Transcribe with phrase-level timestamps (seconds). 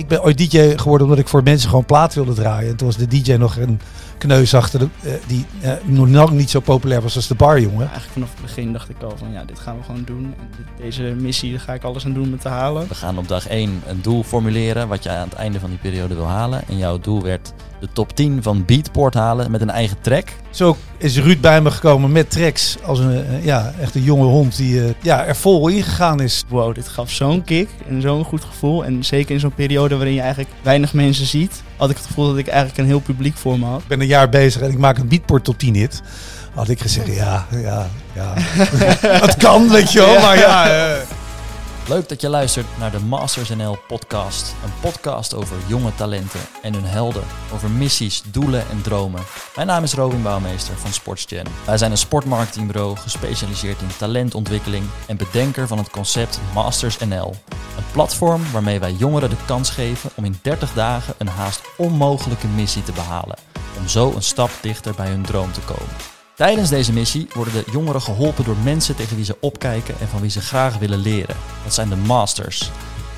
[0.00, 2.70] ik ben ooit DJ geworden omdat ik voor mensen gewoon plaat wilde draaien.
[2.70, 3.80] En toen was de DJ nog een
[4.18, 7.80] kneus achter de, eh, die eh, nog lang niet zo populair was als de barjongen.
[7.80, 10.34] Eigenlijk vanaf het begin dacht ik al van ja, dit gaan we gewoon doen.
[10.38, 12.88] En dit- deze missie daar ga ik alles aan doen om het te halen.
[12.88, 15.78] We gaan op dag 1 een doel formuleren wat je aan het einde van die
[15.78, 16.62] periode wil halen.
[16.68, 20.28] En jouw doel werd de top 10 van Beatport halen met een eigen track.
[20.50, 24.24] Zo is Ruud bij me gekomen met tracks als een, eh, ja, echt een jonge
[24.24, 26.44] hond die eh, ja, er vol in gegaan is.
[26.48, 28.84] Wow, dit gaf zo'n kick en zo'n goed gevoel.
[28.84, 32.26] En zeker in zo'n periode waarin je eigenlijk weinig mensen ziet, had ik het gevoel
[32.26, 33.80] dat ik eigenlijk een heel publiek voor me had.
[33.80, 36.02] Ik ben een jaar bezig en ik maak een Beatport top 10 hit.
[36.54, 38.32] Had ik gezegd, ja, ja, ja.
[39.26, 40.70] het kan, weet je wel, maar ja.
[40.70, 41.00] eh,
[41.90, 44.54] Leuk dat je luistert naar de Masters NL podcast.
[44.64, 47.22] Een podcast over jonge talenten en hun helden.
[47.52, 49.22] Over missies, doelen en dromen.
[49.56, 51.46] Mijn naam is Robin Bouwmeester van SportsGen.
[51.66, 57.34] Wij zijn een sportmarketingbureau gespecialiseerd in talentontwikkeling en bedenker van het concept Masters NL.
[57.76, 62.46] Een platform waarmee wij jongeren de kans geven om in 30 dagen een haast onmogelijke
[62.46, 63.36] missie te behalen.
[63.78, 66.19] Om zo een stap dichter bij hun droom te komen.
[66.40, 70.20] Tijdens deze missie worden de jongeren geholpen door mensen tegen wie ze opkijken en van
[70.20, 71.36] wie ze graag willen leren.
[71.62, 72.70] Dat zijn de Masters.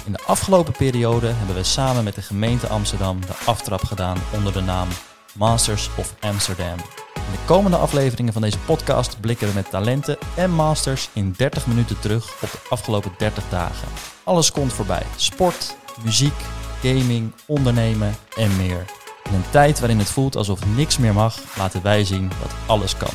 [0.04, 4.52] In de afgelopen periode hebben we samen met de gemeente Amsterdam de aftrap gedaan onder
[4.52, 4.88] de naam
[5.34, 6.76] Masters of Amsterdam.
[7.14, 11.66] In de komende afleveringen van deze podcast blikken we met talenten en masters in 30
[11.66, 13.88] minuten terug op de afgelopen 30 dagen.
[14.24, 16.40] Alles komt voorbij: sport, muziek,
[16.82, 19.01] gaming, ondernemen en meer.
[19.24, 22.96] In een tijd waarin het voelt alsof niks meer mag, laten wij zien dat alles
[22.96, 23.12] kan.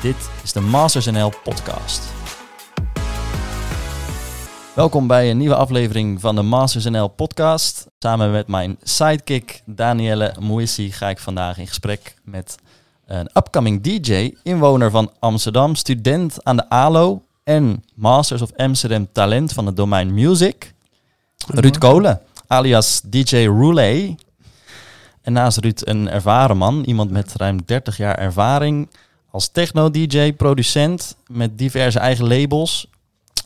[0.00, 2.02] Dit is de Masters NL podcast.
[4.74, 7.86] Welkom bij een nieuwe aflevering van de Masters NL podcast.
[7.98, 12.56] Samen met mijn sidekick Danielle Moissi ga ik vandaag in gesprek met
[13.06, 19.52] een upcoming DJ, inwoner van Amsterdam, student aan de ALO en Masters of Amsterdam talent
[19.52, 20.74] van het domein Music.
[21.46, 24.21] Ruud Kolen, alias DJ Roulet.
[25.22, 28.88] En naast Ruud een ervaren man, iemand met ruim 30 jaar ervaring
[29.30, 32.86] als techno-DJ, producent met diverse eigen labels.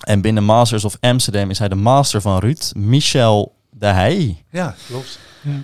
[0.00, 4.44] En binnen Masters of Amsterdam is hij de master van Ruud, Michel de Heij.
[4.50, 5.18] ja, klopt.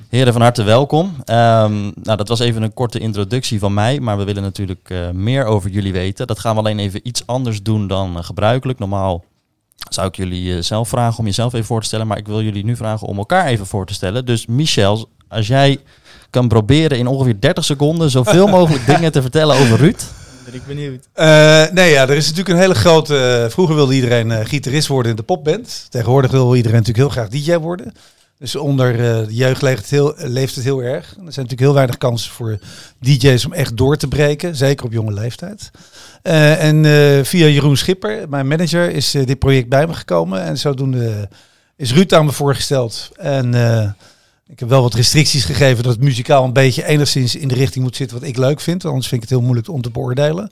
[0.08, 1.16] Heren, van harte welkom.
[1.24, 5.10] Ehm, nou, dat was even een korte introductie van mij, maar we willen natuurlijk eh,
[5.10, 6.26] meer over jullie weten.
[6.26, 8.78] Dat gaan we alleen even iets anders doen dan eh, gebruikelijk.
[8.78, 9.24] Normaal
[9.88, 12.42] zou ik jullie eh, zelf vragen om jezelf even voor te stellen, maar ik wil
[12.42, 14.24] jullie nu vragen om elkaar even voor te stellen.
[14.24, 15.78] Dus Michel, als jij
[16.32, 20.04] kan proberen in ongeveer 30 seconden zoveel mogelijk dingen te vertellen over Ruud.
[20.44, 21.08] Ben ik benieuwd.
[21.12, 23.46] Eh, nee, ja, er is natuurlijk een hele grote...
[23.50, 25.86] vroeger wilde iedereen eh, gitarist worden in de popband.
[25.90, 27.92] Tegenwoordig wil iedereen natuurlijk heel graag DJ worden.
[28.42, 31.04] Dus onder eh, de jeugd leeft het, heel, leeft het heel erg.
[31.04, 32.58] Er zijn natuurlijk heel weinig kansen voor
[33.00, 34.56] DJ's om echt door te breken.
[34.56, 35.70] Zeker op jonge leeftijd.
[36.22, 40.42] Eh, en eh, via Jeroen Schipper, mijn manager, is eh, dit project bij me gekomen.
[40.42, 41.28] En zodoende
[41.76, 43.10] is Ruud aan me voorgesteld.
[43.16, 43.90] En eh,
[44.46, 47.84] ik heb wel wat restricties gegeven dat het muzikaal een beetje enigszins in de richting
[47.84, 48.84] moet zitten wat ik leuk vind.
[48.84, 50.50] Anders vind ik het heel moeilijk om te beoordelen.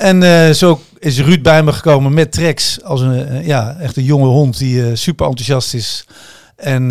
[0.00, 3.96] En eh, zo is Ruud bij me gekomen met tracks als een eh, ja, echt
[3.96, 6.04] een jonge hond die eh, super enthousiast is.
[6.56, 6.88] En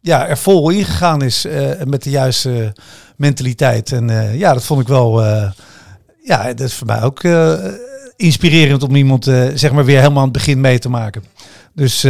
[0.00, 1.46] ja, er vol in gegaan is
[1.84, 2.72] met de juiste
[3.16, 3.92] mentaliteit.
[3.92, 5.24] En ja, dat vond ik wel.
[6.22, 7.22] ja, dat is voor mij ook
[8.16, 11.24] inspirerend om iemand zeg maar weer helemaal aan het begin mee te maken.
[11.74, 12.06] Dus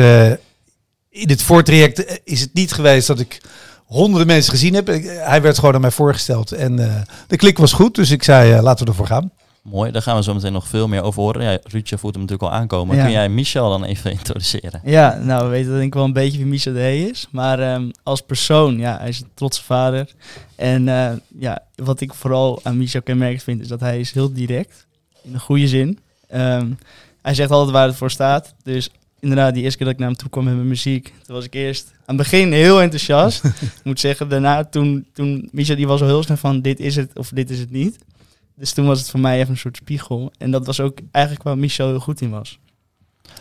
[1.21, 3.41] in het voortraject eh, is het niet geweest dat ik
[3.85, 4.89] honderden mensen gezien heb.
[4.89, 7.95] Ik- hij werd gewoon aan mij voorgesteld en eh, de klik was goed.
[7.95, 9.31] Dus ik zei, eh, laten we ervoor gaan.
[9.63, 11.43] Mooi, daar gaan we zo meteen nog veel meer over horen.
[11.43, 12.97] Ja, Ruud, je voelt hem natuurlijk al aankomen.
[12.97, 13.03] Ja.
[13.03, 14.81] Kun jij Michel dan even introduceren?
[14.85, 17.27] Ja, nou we weten denk ik wel een beetje wie Michel de Hey is.
[17.31, 20.13] Maar ehm, als persoon, ja, hij is een trotse vader.
[20.57, 24.33] En eh, ja, wat ik vooral aan Michel kenmerkend vind, is dat hij is heel
[24.33, 24.87] direct.
[25.23, 25.99] In een goede zin.
[26.29, 26.67] Ehm,
[27.23, 28.55] hij zegt altijd waar het voor staat.
[28.63, 28.91] Dus
[29.21, 31.45] inderdaad, die eerste keer dat ik naar hem toe kwam met mijn muziek, toen was
[31.45, 33.45] ik eerst aan het begin heel enthousiast.
[33.79, 36.97] ik moet zeggen, daarna toen, toen Michel die was al heel snel van dit is
[36.97, 37.99] het of dit is het niet.
[38.57, 40.33] Dus toen was het voor mij even een soort spiegel.
[40.39, 42.59] En dat was ook eigenlijk waar Michel heel goed in was.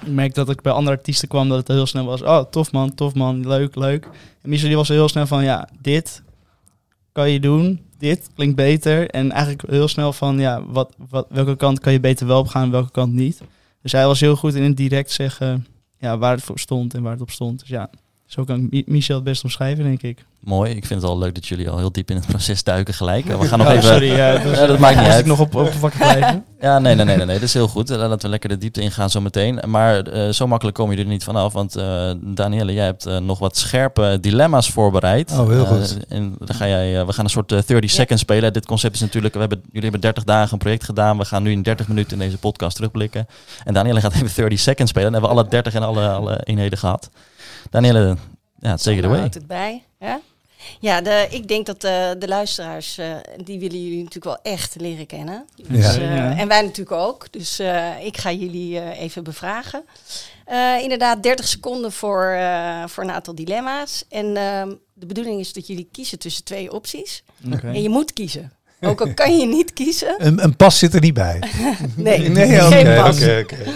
[0.06, 2.22] Ik merkte dat ik bij andere artiesten kwam dat het heel snel was.
[2.22, 4.08] Oh, tof man, tof man, leuk, leuk.
[4.42, 6.24] En Michel die was heel snel van, ja, dit
[7.12, 7.82] kan je doen.
[7.98, 9.10] Dit klinkt beter.
[9.10, 12.48] En eigenlijk heel snel van, ja, wat, wat, welke kant kan je beter wel op
[12.48, 13.42] gaan en welke kant niet.
[13.82, 15.66] Dus hij was heel goed in het direct zeggen
[15.98, 17.60] ja, waar het voor stond en waar het op stond.
[17.60, 17.90] Dus ja,
[18.28, 20.26] zo kan ik Michel het best omschrijven, denk ik.
[20.40, 22.94] Mooi, ik vind het al leuk dat jullie al heel diep in het proces duiken
[22.94, 23.26] gelijk.
[23.26, 23.84] We gaan nog Oh, even...
[23.90, 25.20] sorry, ja, dus, Ja, dat maakt niet uit.
[25.20, 26.44] ik nog op, op wakker blijven.
[26.62, 27.90] Ja, nee, nee, nee, nee, nee, dat is heel goed.
[27.90, 29.60] Eh, Laten we lekker de diepte ingaan zo meteen.
[29.68, 31.54] Maar eh, zo makkelijk kom je er niet vanaf.
[31.54, 35.32] Want eh Danielle, jij hebt nog wat scherpe dilemma's voorbereid.
[35.32, 35.98] Oh, heel goed.
[36.10, 38.54] en dan ga jij, we gaan een soort eh, 30 seconds spelen.
[38.54, 41.18] Dit concept is natuurlijk, we hebben, jullie hebben 30 dagen een project gedaan.
[41.18, 43.28] We gaan nu in 30 minuten in deze podcast terugblikken.
[43.64, 45.12] En Danielle gaat even 30 seconds spelen.
[45.12, 47.10] Dan hebben we alle 30 en alle, alle eenheden gehad.
[47.70, 48.16] Danielle, Ja,
[48.60, 49.20] take it Sander away.
[49.20, 49.84] houdt het bij.
[50.00, 50.20] Ja,
[50.80, 54.76] ja de, ik denk dat eh, de luisteraars, eh, die willen jullie natuurlijk wel echt
[54.80, 55.46] leren kennen.
[55.68, 56.02] Dus, Ja.
[56.02, 56.38] eh, Ja.
[56.38, 57.32] En wij natuurlijk ook.
[57.32, 59.84] Dus eh, ik ga jullie eh, even bevragen.
[60.46, 64.04] Eh, inderdaad, 30 seconden voor, eh, voor een aantal dilemma's.
[64.10, 67.24] En ehm, de bedoeling is dat jullie kiezen tussen twee opties.
[67.64, 68.52] En je moet kiezen.
[68.82, 70.16] Ook al kan je niet kiezen.
[70.18, 71.40] Een, een pas zit er niet bij.
[71.96, 73.16] Nee, Nee, oké, geen pas.
[73.22, 73.64] oké, oké.
[73.64, 73.72] Ja.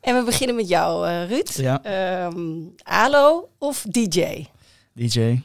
[0.00, 1.54] En we beginnen met jou, eh, Ruud.
[1.56, 2.42] Ja, Ehm,
[2.82, 4.46] Alo of DJ?
[4.92, 5.40] DJ.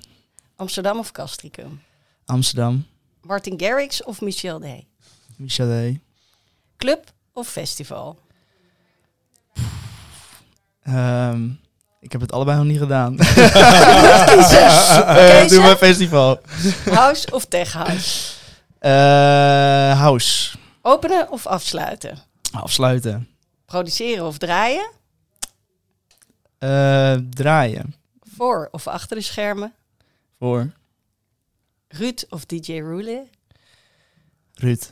[0.56, 1.82] Amsterdam of Castricum?
[2.26, 2.86] Amsterdam.
[3.22, 4.88] Martin Garrix of Michel Day?
[5.36, 6.00] Michel Day.
[6.78, 7.04] Club
[7.34, 8.20] of festival?
[10.84, 11.50] Ehm,
[12.00, 13.18] ik heb het allebei nog niet gedaan.
[15.06, 16.40] Eh, doe maar festival.
[16.92, 18.34] House of tech house?
[18.80, 20.58] Eh, house.
[20.82, 22.18] Openen of afsluiten?
[22.52, 23.28] Afsluiten.
[23.66, 24.92] Produceren of draaien?
[26.58, 27.96] Eh, draaien.
[28.20, 29.74] Voor of achter de schermen?
[30.40, 30.74] Voor
[31.88, 33.28] Ruud of DJ Roule?
[34.54, 34.92] Ruud.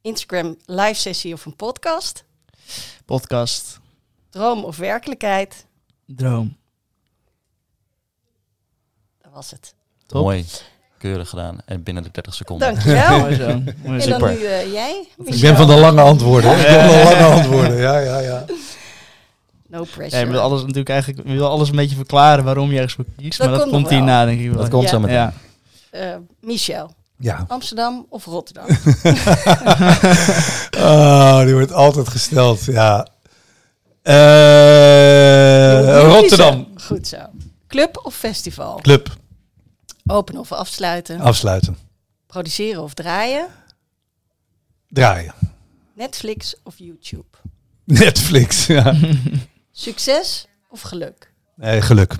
[0.00, 2.24] Instagram live sessie of een podcast?
[3.04, 3.80] Podcast.
[4.30, 5.66] Droom of werkelijkheid?
[6.06, 6.56] Droom.
[9.18, 9.74] Dat was het.
[10.06, 10.22] Top.
[10.22, 10.46] Mooi.
[11.02, 11.58] Keurig gedaan.
[11.64, 12.72] En binnen de 30 seconden.
[12.74, 13.18] Dankjewel.
[13.20, 13.46] Mooi zo.
[13.84, 16.50] Mooi En dan nu eh, jij, Ik ben van de lange antwoorden.
[16.50, 16.56] hè.
[16.60, 17.76] Ik ben van de lange antwoorden.
[17.76, 18.44] Ja, ja, ja.
[19.68, 20.10] No pressure.
[20.10, 22.94] Ja, je wil alles natuurlijk eigenlijk je wil alles een beetje verklaren waarom je ergens
[22.94, 23.38] voor kiest.
[23.38, 24.58] Dat maar dat komt hierna denk ik wel.
[24.60, 24.88] Dat komt Ja.
[24.88, 25.16] zo meteen.
[25.16, 25.32] Ja.
[25.90, 27.44] Eh, Michel, Ja.
[27.48, 28.66] Amsterdam of Rotterdam?
[30.78, 32.64] Oh, die wordt altijd gesteld.
[32.64, 33.06] Ja.
[34.02, 36.66] Eh, Rotterdam.
[36.86, 37.16] Goed zo.
[37.68, 38.78] Club of festival?
[38.82, 39.08] Club.
[40.06, 41.20] Openen of afsluiten?
[41.20, 41.76] Afsluiten.
[42.26, 43.48] Produceren of draaien?
[44.88, 45.34] Draaien.
[45.94, 47.36] Netflix of YouTube?
[47.84, 48.66] Netflix.
[48.66, 48.94] Ja.
[49.70, 51.32] Succes of geluk?
[51.56, 52.16] Nee, geluk.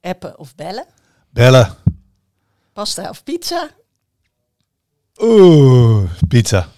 [0.00, 0.86] Appen of bellen?
[1.30, 1.74] Bellen.
[2.72, 3.70] Pasta of pizza?
[5.20, 6.68] Oeh, pizza.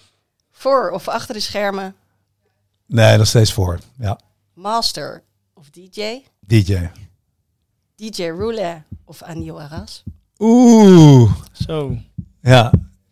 [0.51, 1.95] Voor of achter de schermen?
[2.85, 3.79] Nee, nog steeds voor.
[3.97, 4.19] Ja.
[4.53, 5.23] Master
[5.53, 6.23] of DJ?
[6.39, 6.89] DJ.
[7.95, 10.03] DJ Roulette of Anil Arras?
[10.41, 11.31] Oeh.
[11.51, 11.97] Zo.
[12.41, 12.71] Ja.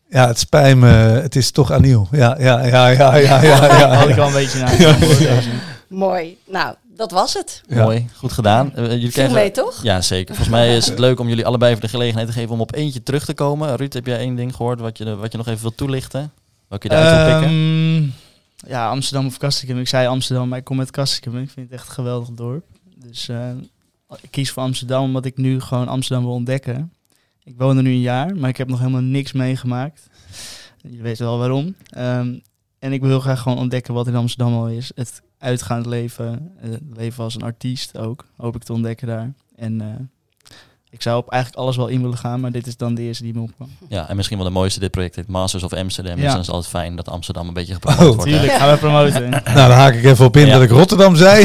[0.10, 0.88] Ja, het spijt me.
[0.88, 2.08] Het is toch Aniel.
[2.12, 3.94] Ja, ja, ja, ja, ja, ja, ja.
[4.00, 5.46] Had ik al een beetje naar.
[5.88, 6.38] Mooi.
[6.48, 7.62] Nou, dat was het.
[7.68, 7.84] Ja.
[7.84, 8.08] Mooi.
[8.16, 8.76] Goed gedaan.
[8.76, 9.34] Eh, jullie krijgen...
[9.34, 9.84] mee, toch?
[9.84, 10.36] Ja, zeker.
[10.36, 12.76] Volgens mij is het leuk om jullie allebei even de gelegenheid te geven om op
[12.76, 13.76] eentje terug te komen.
[13.76, 16.32] Ruud, heb jij één ding gehoord wat je, wat je nog even wilt toelichten?
[16.68, 17.58] Welke je eruit wil pikken?
[17.58, 19.80] Ehm, ja, Amsterdam of Kastrikum.
[19.80, 21.38] Ik zei Amsterdam, maar ik kom met Kastrikum.
[21.38, 22.66] Ik vind het echt een geweldig dorp.
[22.96, 23.50] Dus eh,
[24.22, 26.92] ik kies voor Amsterdam omdat ik nu gewoon Amsterdam wil ontdekken.
[27.50, 30.10] Ik woon er nu een jaar, maar ik heb nog helemaal niks meegemaakt.
[30.82, 31.76] Je weet wel waarom.
[31.90, 32.40] Ehm,
[32.80, 34.92] en ik wil heel graag gewoon ontdekken wat in Amsterdam al is.
[34.96, 39.34] Het uitgaand leven, eh, het leven als een artiest ook, hoop ik te ontdekken daar.
[39.56, 39.96] En eh,
[40.92, 43.24] ik zou op eigenlijk alles wel in willen gaan, maar dit is dan de eerste
[43.24, 43.70] die me opkwam.
[43.88, 44.80] Ja, en misschien wel de mooiste.
[44.80, 46.16] Dit project heet Masters of Amsterdam.
[46.16, 46.30] Dus Ja.
[46.32, 48.24] dan is het altijd fijn dat Amsterdam een beetje gepromoot Oh, wordt.
[48.24, 48.30] hè?
[48.38, 49.30] Tuurlijk, gaan we promoten.
[49.30, 50.54] Nou, dan haak ik even op in Ja.
[50.54, 51.44] dat ik Rotterdam zei.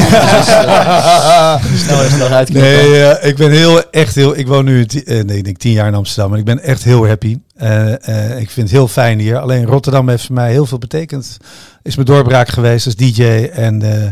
[1.75, 2.71] Snel, snel uitknippen.
[2.71, 4.37] Nee, eh, ik ben heel, echt heel.
[4.37, 6.83] Ik woon nu eh, nee, ik denk tien jaar in Amsterdam en ik ben echt
[6.83, 7.37] heel happy.
[7.55, 9.37] Eh, eh, ik vind het heel fijn hier.
[9.39, 11.37] Alleen Rotterdam heeft voor mij heel veel betekend.
[11.83, 14.09] Is mijn doorbraak geweest als DJ en eh,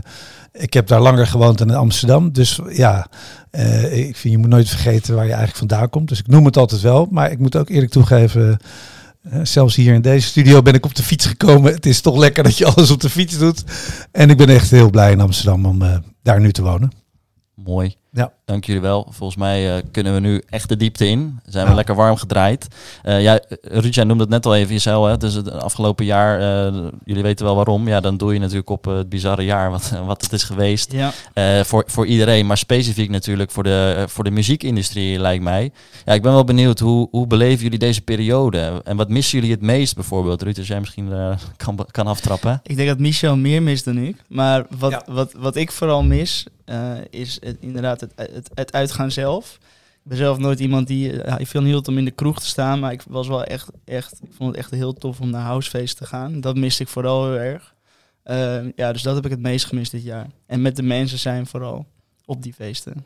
[0.54, 2.32] ik heb daar langer gewoond dan in Amsterdam.
[2.32, 3.08] Dus ja,
[3.52, 6.10] eh, ik vind je moet nooit vergeten waar je eigenlijk vandaan komt.
[6.10, 8.58] Dus ik noem het altijd wel, maar ik moet ook eerlijk toegeven.
[9.24, 11.74] eh, zelfs hier in deze studio ben ik op de fiets gekomen.
[11.74, 13.64] Het is toch lekker dat je alles op de fiets doet.
[14.12, 16.92] En ik ben echt heel blij in Amsterdam om eh, daar nu te wonen.
[17.56, 17.96] Mooi.
[18.16, 18.32] Ja.
[18.46, 19.08] Dank jullie wel.
[19.10, 21.40] Volgens mij eh, kunnen we nu echt de diepte in.
[21.46, 21.76] Zijn we Ja.
[21.76, 22.68] lekker warm gedraaid.
[23.04, 25.08] Eh ja, Ruud, jij noemde het net al even jezelf.
[25.08, 25.18] Hè?
[25.18, 27.88] Dus het afgelopen jaar, eh, jullie weten wel waarom.
[27.88, 30.92] Ja, dan doe je natuurlijk op het bizarre jaar wat, wat het is geweest.
[30.92, 31.12] Ja.
[31.34, 35.72] Eh, voor, voor iedereen, maar specifiek natuurlijk voor de, voor de muziekindustrie, lijkt mij.
[36.06, 38.82] Ja, ik ben wel benieuwd, hoe, hoe beleven jullie deze periode?
[38.84, 40.42] En wat missen jullie het meest bijvoorbeeld?
[40.42, 41.12] Ruud, als jij misschien
[41.58, 42.60] kan, kan aftrappen.
[42.64, 44.16] Ik denk dat Michel meer mist dan ik.
[44.28, 45.04] Maar wat, Ja.
[45.08, 46.46] wat, wat ik vooral mis,
[47.10, 49.58] is het, inderdaad het, het, het uitgaan zelf.
[50.04, 51.22] Ik ben zelf nooit iemand die...
[51.22, 53.70] eh, ik vind hield om in de kroeg te staan, maar ik was wel echt,
[53.86, 54.20] echt...
[54.24, 56.42] Ik vond het echt heel tof om naar housefeest te gaan.
[56.42, 57.74] Dat miste ik vooral heel erg.
[58.24, 60.28] Eh, ja, dus dat heb ik het meest gemist dit jaar.
[60.46, 61.86] En met de mensen zijn vooral
[62.26, 63.06] op die feesten.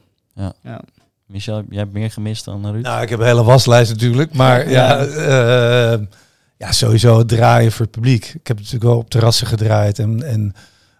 [1.25, 2.83] Michel, jij hebt meer gemist dan Ruud?
[2.83, 4.33] Nou, ik heb een hele waslijst natuurlijk.
[4.33, 5.05] Maar ja, Ja.
[5.95, 6.05] eh,
[6.57, 8.25] ja sowieso het draaien voor het publiek.
[8.33, 10.53] Ik heb natuurlijk wel op terrassen gedraaid en, en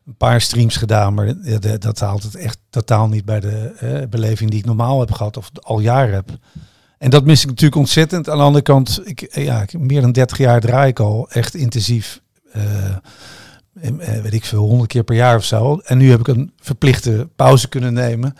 [0.08, 1.14] een paar streams gedaan.
[1.14, 1.26] Maar
[1.60, 5.12] de- dat haalt het echt totaal niet bij de eh, beleving die ik normaal heb
[5.12, 6.30] gehad of al jaren heb.
[6.98, 8.30] En dat mis ik natuurlijk ontzettend.
[8.30, 11.56] Aan de andere kant, ik, eh, ja, meer dan 30 jaar draai ik al echt
[11.56, 12.22] intensief.
[12.52, 12.64] eh,
[13.82, 15.78] en, eh, weet ik veel, honderd keer per jaar of zo.
[15.84, 18.36] En nu heb ik een verplichte pauze kunnen nemen.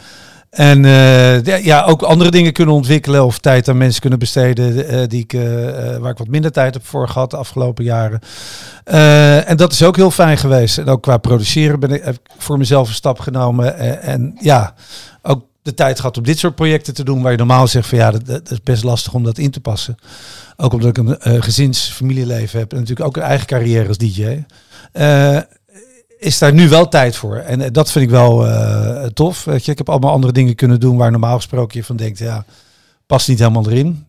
[0.58, 5.08] En eh, ja, ook andere dingen kunnen ontwikkelen of tijd aan mensen kunnen besteden eh,
[5.08, 5.42] die ik, eh,
[5.98, 8.20] waar ik wat minder tijd heb voor gehad de afgelopen jaren.
[9.46, 10.78] En dat is ook heel fijn geweest.
[10.78, 13.78] En ook qua produceren ben ik, heb ik voor mezelf een stap genomen.
[13.78, 14.74] En, en ja,
[15.22, 17.98] ook de tijd gehad om dit soort projecten te doen waar je normaal zegt van
[17.98, 19.96] ja, dat, is best lastig om dat in te passen.
[20.56, 23.98] Ook omdat ik een eh, gezins, familieleven heb en natuurlijk ook een eigen carrière als
[23.98, 24.44] DJ.
[26.20, 27.36] Is daar nu wel tijd voor.
[27.36, 29.44] En eh, dat vind ik wel eh, tof.
[29.44, 32.20] Weet je, ik heb allemaal andere dingen kunnen doen waar normaal gesproken je van denkt,
[32.20, 32.46] ja,
[33.06, 34.06] past niet helemaal erin.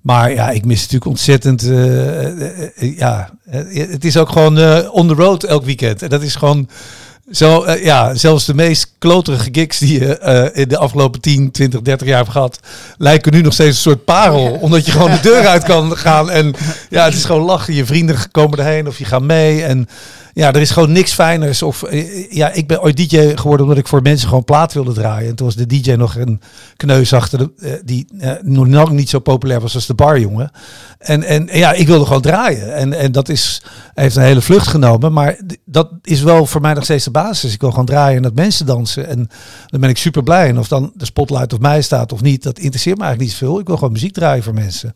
[0.00, 1.62] Maar ja, ik mis natuurlijk ontzettend.
[1.62, 3.30] eh, ja,
[3.70, 6.02] het is ook gewoon on the road elk weekend.
[6.02, 6.68] En dat is gewoon
[7.32, 11.50] zo, eh, ja, zelfs de meest kloterige gigs die je eh, in de afgelopen 10,
[11.50, 12.58] 20, 30 jaar hebt gehad,
[12.96, 14.58] lijken nu nog steeds een soort parel.
[14.60, 16.30] Omdat je gewoon de deur uit kan gaan.
[16.30, 16.54] En
[16.90, 17.74] ja, het is gewoon lachen.
[17.74, 19.62] Je vrienden komen erheen of je gaat mee.
[19.64, 19.88] En
[20.34, 21.62] ja, er is gewoon niks fijners.
[21.62, 24.92] Of eh, ja, ik ben ooit DJ geworden omdat ik voor mensen gewoon plaat wilde
[24.92, 25.28] draaien.
[25.28, 26.40] En toen was de DJ nog een
[26.76, 28.06] kneus achter de, die
[28.42, 30.50] nog lang niet zo populair was als de barjongen.
[30.98, 32.74] En, en ja, ik wilde gewoon draaien.
[32.74, 33.62] En, en dat is,
[33.94, 35.12] heeft een hele vlucht genomen.
[35.12, 37.21] Maar dat is wel voor mij nog steeds de basis.
[37.30, 39.08] Ik wil gewoon draaien en dat mensen dansen.
[39.08, 39.28] En
[39.66, 40.48] dan ben ik super blij.
[40.48, 43.40] En of dan de spotlight op mij staat of niet, dat interesseert me eigenlijk niet
[43.40, 43.60] zoveel.
[43.60, 44.94] Ik wil gewoon muziek draaien voor mensen.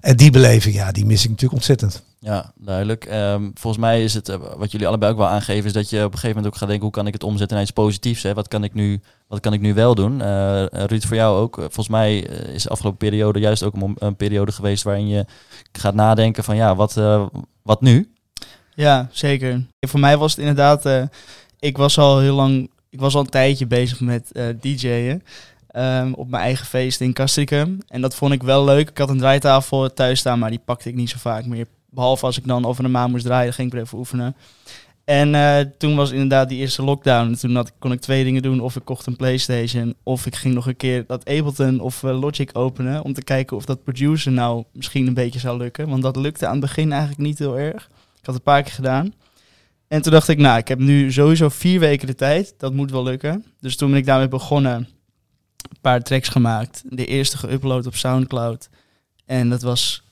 [0.00, 2.02] En die beleving, ja, die mis ik natuurlijk ontzettend.
[2.18, 3.04] Ja, duidelijk.
[3.04, 5.98] Ehm, volgens mij is het, eh, wat jullie allebei ook wel aangeven, is dat je
[5.98, 8.22] op een gegeven moment ook gaat denken, hoe kan ik het omzetten naar iets positiefs?
[8.22, 8.34] Hè?
[8.34, 10.20] Wat, kan ik nu, wat kan ik nu wel doen?
[10.20, 11.56] Eh, Ruud, voor jou ook.
[11.58, 12.18] Eh, Volgens mij
[12.52, 15.24] is de afgelopen periode juist ook een, periode geweest waarin je
[15.72, 17.26] gaat nadenken van, ja, wat, eh,
[17.62, 18.14] wat nu?
[18.74, 19.66] Ja, zeker.
[19.80, 21.02] Voor mij was het inderdaad, eh,
[21.64, 25.22] ik was al heel lang, ik was al een tijdje bezig met eh DJ'en.
[25.68, 27.78] ehm, op mijn eigen feest in Castricum.
[27.88, 28.88] En dat vond ik wel leuk.
[28.88, 31.66] Ik had een draaitafel thuis staan, maar die pakte ik niet zo vaak meer.
[31.90, 34.36] Behalve als ik dan over een maand moest draaien, ging ik er even oefenen.
[35.04, 37.28] En eh, toen was inderdaad die eerste lockdown.
[37.28, 38.60] En toen kon ik twee dingen doen.
[38.60, 39.94] Of ik kocht een Playstation.
[40.02, 43.04] Of ik ging nog een keer dat Ableton of eh, Logic openen.
[43.04, 45.88] Om te kijken of dat producer nou misschien een beetje zou lukken.
[45.88, 47.84] Want dat lukte aan het begin eigenlijk niet heel erg.
[48.20, 49.12] Ik had het een paar keer gedaan.
[49.94, 52.54] En toen dacht ik, nou, ik heb nu sowieso vier weken de tijd.
[52.58, 53.44] Dat moet wel lukken.
[53.60, 54.74] Dus toen ben ik daarmee begonnen.
[54.74, 56.82] Een paar tracks gemaakt.
[56.86, 58.68] De eerste geüpload op Soundcloud.
[59.26, 60.02] En dat was...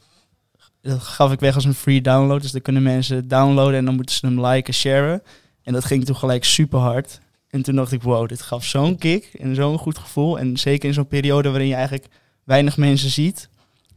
[0.80, 2.42] Dat gaf ik weg als een free download.
[2.42, 5.22] Dus dan kunnen mensen downloaden en dan moeten ze hem liken, sharen.
[5.62, 7.20] En dat ging toen gelijk super hard.
[7.48, 10.38] En toen dacht ik, wow, dit gaf zo'n kick en zo'n goed gevoel.
[10.38, 12.06] En zeker in zo'n periode waarin je eigenlijk
[12.44, 13.48] weinig mensen ziet,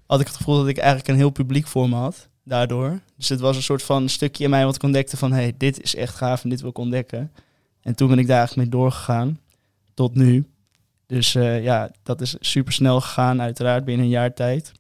[0.06, 2.30] had ik het gevoel dat ik eigenlijk een heel publiek voor me had.
[2.48, 3.00] Daardoor.
[3.18, 5.82] Dus het was een soort van stukje in mij wat ik ontdekte van, hey, dit
[5.82, 7.32] is echt gaaf en dit wil ik ontdekken.
[7.82, 9.40] En toen ben ik daar eigenlijk mee doorgegaan.
[9.94, 10.48] Tot nu.
[11.08, 14.72] Dus eh, ja, dat is super snel gegaan, uiteraard, binnen een jaar tijd.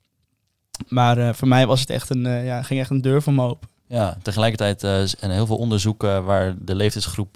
[0.87, 3.33] Maar eh, voor mij was het echt een, eh, ja, ging echt een deur voor
[3.33, 3.69] me open.
[3.87, 4.79] Ja, tegelijkertijd
[5.19, 7.35] zijn heel veel onderzoeken waar de leeftijdsgroep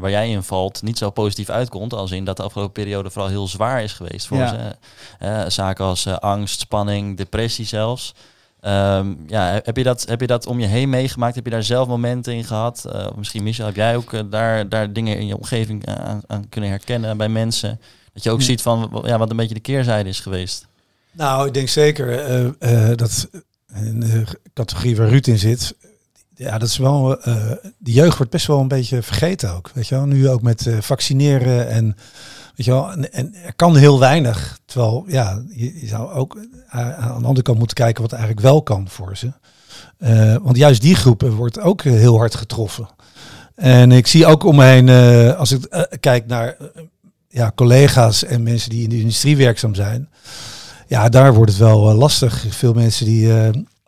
[0.00, 1.94] waar jij in valt niet zo positief uitkomt.
[1.94, 4.74] Als in dat de afgelopen periode vooral heel zwaar is geweest voor Ja.
[5.18, 5.50] ze.
[5.50, 8.14] Zaken als angst, spanning, depressie zelfs.
[8.62, 11.34] Ehm, ja, heb je, dat, heb je dat om je heen meegemaakt?
[11.34, 12.84] Heb je daar zelf momenten in gehad?
[12.92, 15.94] Eh, of misschien Michel, heb jij ook eh, daar, daar dingen in je omgeving eh,
[15.94, 17.80] aan, aan kunnen herkennen bij mensen?
[18.12, 18.44] Dat je ook Ja.
[18.44, 20.66] ziet van ja, wat een beetje de keerzijde is geweest.
[21.12, 22.16] Nou, ik denk zeker
[22.96, 23.28] dat
[23.74, 25.74] in de categorie waar Ruud in zit,
[26.36, 27.20] ja, dat is wel.
[27.22, 29.70] eh, de jeugd wordt best wel een beetje vergeten ook.
[29.74, 31.96] Weet je wel, nu ook met vaccineren en.
[32.56, 34.58] Weet je wel, en, er kan heel weinig.
[34.64, 36.36] Terwijl, ja, je, je zou ook
[36.74, 39.32] a- aan de andere kant moeten kijken wat eigenlijk wel kan voor ze.
[39.98, 42.88] Eh, want juist die groepen wordt ook eh, heel hard getroffen.
[43.54, 46.66] En ik zie ook om me heen, eh, als ik eh, kijk naar eh,
[47.28, 50.08] ja, collega's en mensen die in de industrie werkzaam zijn.
[50.86, 52.44] Ja, daar wordt het wel eh, lastig.
[52.48, 53.36] Veel mensen die eh,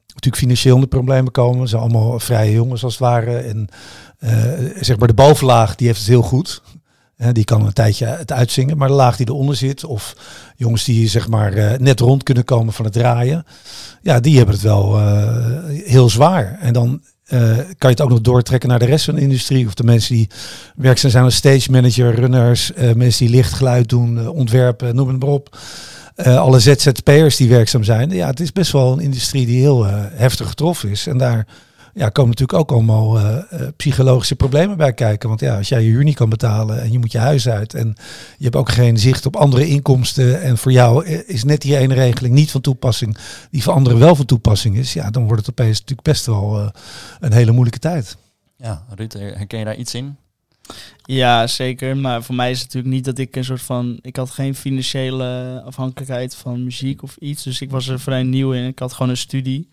[0.06, 1.68] natuurlijk financieel in de problemen komen.
[1.68, 3.36] Zijn allemaal vrije jongens als het ware.
[3.36, 3.68] En
[4.18, 4.32] eh,
[4.80, 6.62] zeg maar de bovenlaag, die heeft het heel goed.
[7.32, 8.76] Die kan een tijdje het uitzingen.
[8.76, 10.16] Maar de laag die eronder zit, of
[10.56, 13.44] jongens die zeg maar eh, net rond kunnen komen van het draaien.
[14.02, 15.38] Ja, die hebben het wel eh,
[15.84, 16.58] heel zwaar.
[16.60, 19.66] En dan eh, kan je het ook nog doortrekken naar de rest van de industrie.
[19.66, 20.28] Of de mensen die
[20.76, 22.72] werkzaam zijn als stage manager, runners.
[22.94, 25.58] mensen die licht, geluid doen, ontwerpen, noem het maar op.
[26.16, 28.10] Alle ZZP'ers die werkzaam zijn.
[28.10, 31.06] Ja, het is best wel een industrie die heel heftig getroffen is.
[31.06, 31.46] En daar
[31.94, 35.28] ja, komen natuurlijk ook allemaal eh, eh, psychologische problemen bij kijken.
[35.28, 37.74] Want ja, als jij je huur niet kan betalen en je moet je huis uit
[37.74, 37.94] en
[38.38, 41.94] je hebt ook geen zicht op andere inkomsten en voor jou is net die ene
[41.94, 43.16] regeling niet van toepassing,
[43.50, 46.58] die voor anderen wel van toepassing is, ja, dan wordt het opeens natuurlijk best wel
[46.58, 46.68] eh,
[47.20, 48.16] een hele moeilijke tijd.
[48.56, 50.16] Ja, Ruud, her- herken je daar iets in?
[51.02, 51.96] Ja, zeker.
[51.96, 53.98] Maar voor mij is het natuurlijk niet dat ik een soort van...
[54.02, 57.42] Ik had geen financiële afhankelijkheid van muziek of iets.
[57.42, 58.66] Dus ik was er vrij nieuw in.
[58.66, 59.68] Ik had gewoon een studie.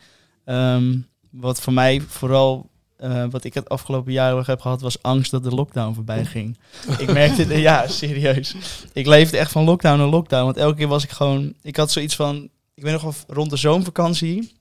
[0.45, 0.97] Ehm,
[1.31, 2.69] wat voor mij vooral
[3.01, 6.57] eh, wat ik het afgelopen jaar heb gehad, was angst dat de lockdown voorbij ging.
[6.97, 8.55] ik merkte, ja, serieus.
[8.93, 10.43] Ik leefde echt van lockdown naar lockdown.
[10.43, 13.49] Want elke keer was ik gewoon, ik had zoiets van, ik weet nog wel rond
[13.49, 14.53] de zomervakantie.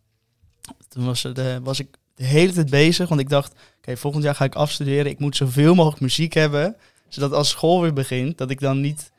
[0.88, 4.24] Toen was, het, eh, was ik de hele tijd bezig, want ik dacht, oké, volgend
[4.24, 5.10] jaar ga ik afstuderen.
[5.10, 6.76] Ik moet zoveel mogelijk muziek hebben,
[7.08, 9.10] zodat als school weer begint, dat ik dan niet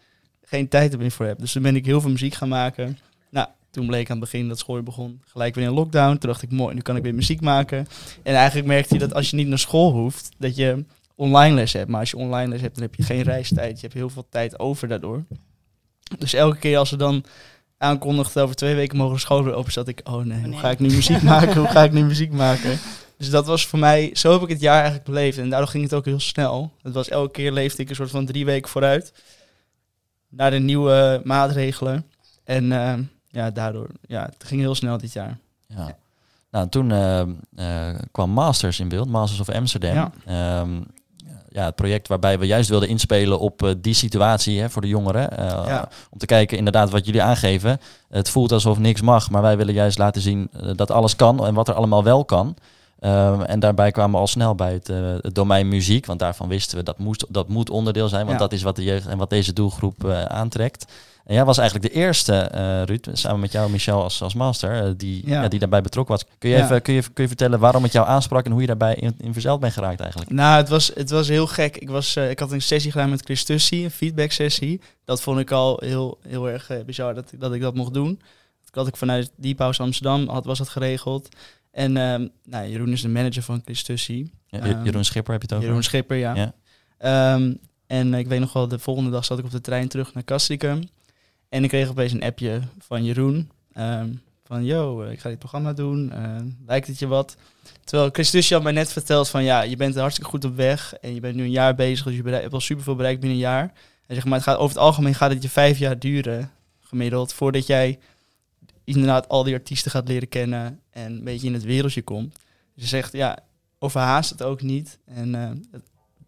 [0.44, 1.40] geen tijd er meer voor heb.
[1.40, 3.00] Dus toen ben ik heel veel muziek gaan maken.
[3.30, 6.18] Nou, toen bleek aan het begin dat school begon, gelijk weer in lockdown.
[6.18, 7.88] Toen dacht ik, mooi, nu kan ik weer muziek maken.
[8.24, 10.86] En eigenlijk merkte je dat als je niet naar school hoeft, dat je
[11.16, 11.90] online les hebt.
[11.90, 13.76] Maar als je online les hebt, dan heb je geen reistijd.
[13.76, 15.24] Je hebt heel veel tijd over daardoor.
[16.18, 17.24] Dus elke keer als ze dan
[17.78, 20.80] aankondigde over twee weken mogen scholen weer open, zat ik, oh nee, hoe ga ik
[20.80, 21.58] nu muziek maken?
[21.58, 22.80] Hoe ga ik nu muziek maken?
[23.18, 25.38] Dus dat was voor mij, zo heb ik het jaar eigenlijk beleefd.
[25.38, 26.72] En daardoor ging het ook heel snel.
[26.82, 29.14] Het was elke keer leefde ik een soort van drie weken vooruit
[30.30, 32.06] naar de nieuwe maatregelen.
[32.44, 32.94] En uh,
[33.32, 35.38] ja, daardoor, ja, het ging heel snel dit jaar.
[35.68, 35.98] Ja.
[36.52, 37.22] Nou, toen uh,
[37.56, 40.12] uh, kwam Masters in beeld, Masters of Amsterdam.
[40.26, 40.60] Ja.
[40.60, 40.86] Um,
[41.50, 44.88] ja, het project waarbij we juist wilden inspelen op uh, die situatie hè, voor de
[44.88, 45.30] jongeren.
[45.38, 45.90] Ja.
[46.10, 47.80] Om te kijken, inderdaad, wat jullie aangeven.
[48.10, 51.54] Het voelt alsof niks mag, maar wij willen juist laten zien dat alles kan en
[51.54, 52.56] wat er allemaal wel kan.
[53.04, 56.48] Um, en daarbij kwamen we al snel bij het, uh, het, domein muziek, want daarvan
[56.48, 58.44] wisten we dat moest, dat moet onderdeel zijn, want ja.
[58.44, 60.92] dat is wat de jeugd en wat deze doelgroep uh, aantrekt.
[61.32, 64.98] En jij was eigenlijk de eerste, uh, Ruud, samen met jou, Michel, als, als master,
[64.98, 65.42] die, ja.
[65.42, 66.26] Ja, die daarbij betrokken was.
[66.38, 68.68] Kun je, even, kun, je, kun je vertellen waarom het jou aansprak en hoe je
[68.68, 70.32] daarbij in, in verzeld bent geraakt eigenlijk?
[70.32, 71.78] Nou, het was, het was heel gek.
[71.78, 74.82] Ik, was, ik had een sessie gedaan met Chris Tussie, een feedback sessie.
[75.06, 78.20] Dat vond ik al heel, heel erg bizar dat, dat ik dat mocht doen.
[78.64, 81.30] Dat had ik vanuit Deep House Amsterdam, had, was dat geregeld.
[81.72, 84.32] En um, nou, Jeroen is de manager van Christussie.
[84.48, 85.68] Ja, um, Jeroen Schipper heb je het over?
[85.68, 86.54] Jeroen Schipper, ja.
[87.00, 87.34] ja.
[87.34, 90.14] Um, en ik weet nog wel, de volgende dag zat ik op de trein terug
[90.14, 90.84] naar Castricum.
[91.52, 93.52] En ik kreeg opeens een appje van Jeroen.
[94.44, 96.12] van, yo, ik ga dit programma doen.
[96.14, 97.38] Uh, lijkt het je wat?
[97.84, 100.94] Terwijl Christussie had mij net verteld van, ja, je bent hartstikke goed op weg.
[100.94, 103.46] En je bent nu een jaar bezig, dus je hebt al superveel bereikt binnen een
[103.46, 103.74] jaar.
[104.08, 107.34] En zeg maar, het gaat, over het algemeen gaat het je vijf jaar duren, gemiddeld,
[107.34, 108.00] voordat jij
[108.84, 112.36] inderdaad al die artiesten gaat leren kennen en een beetje in het wereldje komt.
[112.74, 113.38] Dus je zegt, ja,
[113.80, 115.00] overhaast het ook niet.
[115.06, 115.84] En uh, het,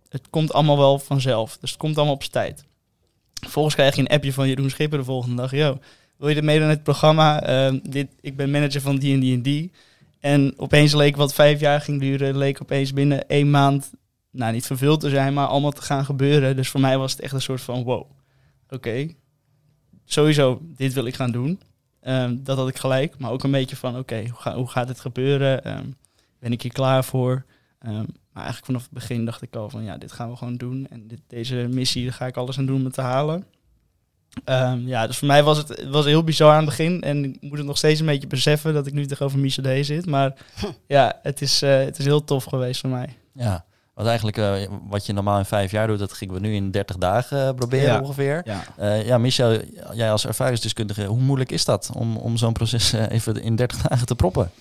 [0.09, 1.57] het, komt allemaal wel vanzelf.
[1.57, 2.65] Dus het komt allemaal op zijn tijd.
[3.43, 5.51] Vervolgens krijg je een appje van Jeroen Schipper de volgende dag.
[5.51, 5.79] Yo,
[6.17, 7.49] wil je er meedoen in het programma?
[7.49, 9.71] Uh, dit, ik ben manager van die en die en die.
[10.19, 13.91] En opeens leek wat vijf jaar ging duren, leek opeens binnen één maand,
[14.31, 16.55] nou niet vervuld te zijn, maar allemaal te gaan gebeuren.
[16.55, 18.09] Dus voor mij was het echt een soort van wow.
[18.69, 19.07] Oké,
[20.05, 21.59] sowieso, dit wil ik gaan doen.
[22.07, 23.17] Um, dat had ik gelijk.
[23.17, 25.77] Maar ook een beetje van, oké, hoe, ga, hoe, gaat dit gebeuren?
[25.77, 25.95] Um,
[26.39, 27.45] ben ik hier klaar voor?
[27.87, 30.55] Um, maar eigenlijk vanaf het begin dacht ik al van, ja, dit gaan we gewoon
[30.55, 30.87] doen.
[30.89, 33.45] En dit, deze missie, daar ga ik alles aan doen om het te halen.
[34.85, 37.01] ja, dus voor mij was het, was heel bizar aan het begin.
[37.01, 39.85] En ik moet het nog steeds een beetje beseffen dat ik nu tegenover Michel D
[39.85, 40.05] zit.
[40.05, 40.33] Maar
[40.87, 43.09] ja, het is, uh, het is heel tof geweest voor mij.
[43.33, 44.53] Ja, wat eigenlijk uh,
[44.89, 47.53] wat je normaal in vijf jaar doet, dat gingen we nu in 30 dagen uh,
[47.53, 47.99] proberen ja.
[47.99, 48.41] ongeveer.
[48.45, 49.59] Ja, uh, ja Michel,
[49.93, 54.05] jij als ervaringsdeskundige, hoe moeilijk is dat om, om zo'n proces even in 30 dagen
[54.05, 54.51] te proppen?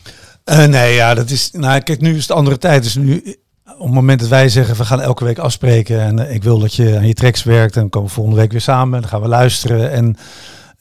[0.45, 1.51] nee, ja, dat is.
[1.51, 2.83] Nou, kijk, nu is het andere tijd.
[2.83, 3.37] Dus nu,
[3.79, 6.75] op het moment dat wij zeggen, we gaan elke week afspreken en ik wil dat
[6.75, 9.11] je aan je tracks werkt, en dan komen we volgende week weer samen en dan
[9.11, 9.91] gaan we luisteren.
[9.91, 10.17] En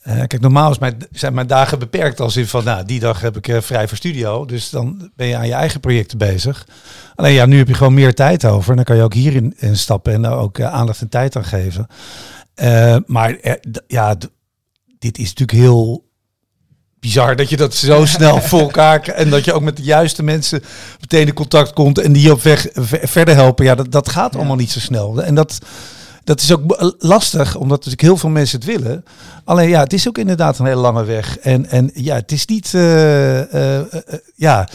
[0.06, 3.20] uh, kijk, normaal is mijn, zijn mijn dagen beperkt als in van, nou, die dag
[3.20, 4.44] heb ik uh, vrij voor studio.
[4.44, 6.66] Dus dan ben je aan je eigen projecten bezig.
[7.14, 8.70] Alleen ja, nu heb je gewoon meer tijd over.
[8.70, 11.44] En dan kan je ook hierin in stappen en daar ook aandacht en tijd aan
[11.44, 11.86] geven.
[13.06, 13.36] maar
[13.86, 14.16] ja,
[14.98, 16.10] dit is natuurlijk heel
[17.02, 20.22] bizar dat je dat zo snel voor elkaar en dat je ook met de juiste
[20.22, 20.62] mensen
[21.00, 22.66] meteen in contact komt en die op weg
[23.02, 23.64] verder helpen.
[23.64, 24.38] Ja, dat, dat gaat ja.
[24.38, 25.22] allemaal niet zo snel.
[25.22, 25.58] En dat
[26.24, 29.04] dat is ook lastig, omdat natuurlijk heel veel mensen het willen.
[29.44, 31.38] Alleen ja, het is ook inderdaad een hele lange weg.
[31.38, 32.72] En, en ja, het is niet.
[32.74, 33.84] Uh, uh, uh,
[34.34, 34.68] ja.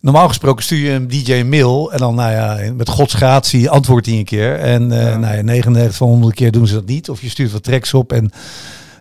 [0.00, 3.70] Normaal gesproken stuur je een DJ een mail en dan, nou ja, met gods gratie
[3.70, 4.58] antwoordt hij een keer.
[4.58, 5.16] En ja.
[5.16, 7.10] nou ja, 99 van 100 keer doen ze dat niet.
[7.10, 8.30] Of je stuurt wat tracks op en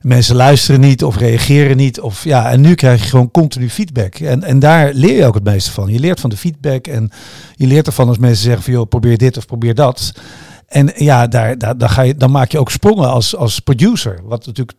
[0.01, 1.99] mensen luisteren niet of reageren niet.
[1.99, 4.15] Of, ja, en nu krijg je gewoon continu feedback.
[4.15, 5.91] En, en daar leer je ook het meeste van.
[5.91, 7.11] Je leert van de feedback en
[7.55, 10.13] je leert ervan als mensen zeggen van, probeer dit of probeer dat.
[10.67, 14.19] En ja, daar, daar, daar ga je, dan maak je ook sprongen als, als producer.
[14.23, 14.77] Wat natuurlijk.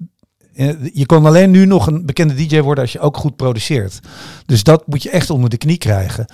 [0.93, 4.01] Je kan alleen nu nog een bekende DJ worden als je ook goed produceert.
[4.47, 6.27] Dus dat moet je echt onder de knie krijgen.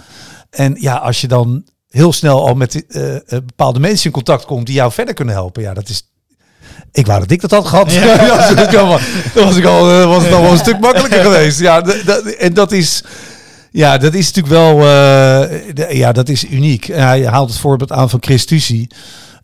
[0.51, 4.67] En ja, als je dan heel snel al met uh, bepaalde mensen in contact komt
[4.67, 5.63] die jou verder kunnen helpen.
[5.63, 6.13] Ja, dat is.
[6.93, 7.93] Ik wou dat ik dat had gehad.
[7.93, 8.17] Ja.
[8.73, 11.61] dan was, ik al, was het al wel een stuk makkelijker geweest.
[11.61, 11.83] Ja,
[12.39, 13.03] en dat is.
[13.71, 14.77] Ja, dat is natuurlijk wel.
[14.77, 14.85] Uh,
[15.75, 16.87] de, ja, dat is uniek.
[16.87, 18.87] hij haalt het voorbeeld aan van Chris Tucci.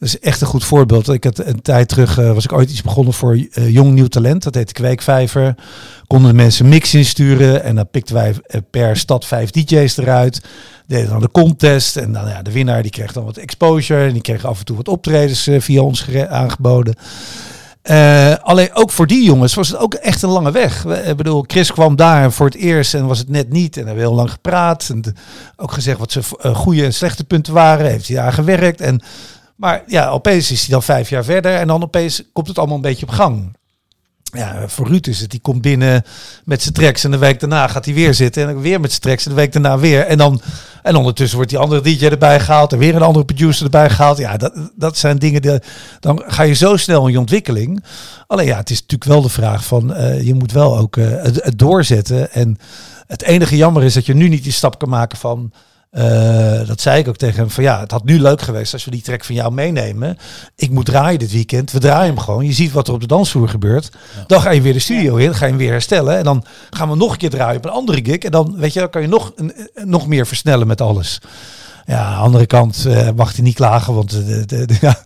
[0.05, 1.09] Is echt een goed voorbeeld.
[1.09, 4.07] Ik had een tijd terug uh, was ik ooit iets begonnen voor uh, jong nieuw
[4.07, 4.43] talent.
[4.43, 5.55] Dat heette Kweekvijver.
[6.07, 8.35] Konden mensen mix insturen en dan pikten wij
[8.71, 10.43] per stad vijf DJ's eruit.
[10.87, 14.13] Deden dan de contest en dan ja, de winnaar die kreeg dan wat exposure en
[14.13, 16.95] die kreeg af en toe wat optredens via ons aangeboden.
[18.43, 20.85] Alleen ook voor die jongens was het ook echt een lange weg.
[20.85, 23.77] Ik bedoel, Chris kwam daar voor het eerst en was het net niet.
[23.77, 24.89] En hebben heel lang gepraat.
[24.89, 25.17] En
[25.57, 27.91] ook gezegd wat zijn goede en slechte punten waren.
[27.91, 28.81] Heeft hij daar gewerkt.
[28.81, 29.03] En,
[29.57, 31.55] maar ja, opeens is hij dan vijf jaar verder.
[31.55, 33.53] En dan opeens komt het allemaal een beetje op gang
[34.35, 35.31] ja, voor Ruud is het.
[35.31, 36.05] Die komt binnen
[36.45, 38.49] met zijn tracks en de week daarna gaat hij weer zitten.
[38.49, 40.07] En weer met zijn tracks en de week daarna weer.
[40.07, 40.41] En, dan,
[40.83, 44.19] en ondertussen wordt die andere DJ erbij gehaald en weer een andere producer erbij gehaald.
[44.19, 45.63] Ja, dat, dat zijn dingen,
[46.01, 47.85] dan ga je zo snel in je ontwikkeling.
[48.27, 51.45] Alleen ja, het is natuurlijk wel de vraag van, uh, je moet wel ook het,
[51.45, 52.33] het doorzetten.
[52.33, 52.59] En
[53.07, 55.53] het enige jammer is dat je nu niet die stap kan maken van...
[55.97, 58.85] Uh, dat zei ik ook tegen hem van ja, het had nu leuk geweest als
[58.85, 60.19] we die track van jou meenemen.
[60.57, 61.73] Ik moet draaien dit weekend.
[61.73, 62.47] We draaien hem gewoon.
[62.47, 63.91] Je ziet wat er op de dansvloer gebeurt.
[64.17, 64.25] Ja.
[64.27, 66.17] Dan ga je weer de studio in, ga je hem weer herstellen.
[66.17, 68.19] En dan gaan we nog een keer draaien op een andere gig.
[68.19, 71.21] En dan weet je, dan kan je nog, een, nog meer versnellen met alles.
[71.87, 75.03] Ja, aan de andere kant uh, mag hij niet klagen, want de, de, de, ja,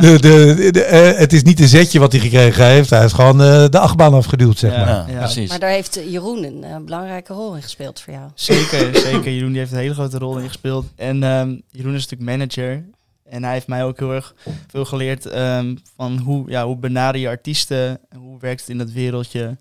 [0.00, 2.90] de, de, de, uh, het is niet een zetje wat hij gekregen heeft.
[2.90, 5.10] Hij heeft gewoon uh, de achtbaan afgeduwd, zeg ja, maar.
[5.10, 5.48] Ja, precies.
[5.48, 8.30] Maar daar heeft Jeroen een belangrijke rol in gespeeld voor jou.
[8.34, 9.32] Zeker, zeker.
[9.32, 10.86] Jeroen die heeft een hele grote rol in gespeeld.
[10.96, 12.84] En um, Jeroen is natuurlijk manager.
[13.28, 14.34] En hij heeft mij ook heel erg
[14.68, 18.90] veel geleerd um, van hoe, ja, hoe benader je artiesten, hoe werkt het in dat
[18.90, 19.56] wereldje.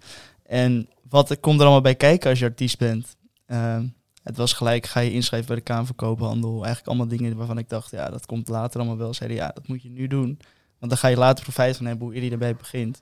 [0.46, 3.08] En wat komt er allemaal bij kijken als je artiest bent.
[3.48, 3.94] Um,
[4.30, 6.54] het was gelijk, ga je inschrijven bij de Kamer van Koophandel.
[6.54, 9.14] Eigenlijk allemaal dingen waarvan ik dacht, ja, dat komt later allemaal wel.
[9.14, 10.40] Zeiden, ja, dat moet je nu doen.
[10.80, 13.02] Want dan ga je later profijt van hebben hoe eerder je erbij begint.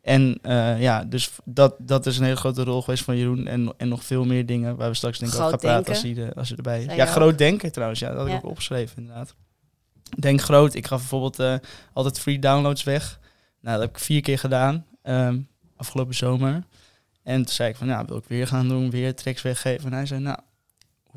[0.00, 3.46] En uh, ja, dus dat, dat is een hele grote rol geweest van Jeroen.
[3.46, 6.02] En, en nog veel meer dingen waar we straks denk ik over gaan praten als
[6.02, 6.94] hij, de, als hij erbij is.
[6.94, 8.00] Ja, groot denken trouwens.
[8.00, 8.36] Ja, dat had ja.
[8.36, 9.34] ik ook opgeschreven inderdaad.
[10.18, 10.74] Denk groot.
[10.74, 11.54] Ik gaf bijvoorbeeld uh,
[11.92, 13.20] altijd free downloads weg.
[13.60, 14.86] Nou, dat heb ik vier keer gedaan.
[15.02, 16.64] Um, afgelopen zomer.
[17.22, 19.84] En toen zei ik van, ja, wil ik weer gaan doen, weer tracks weggeven.
[19.84, 20.38] En hij zei, nou,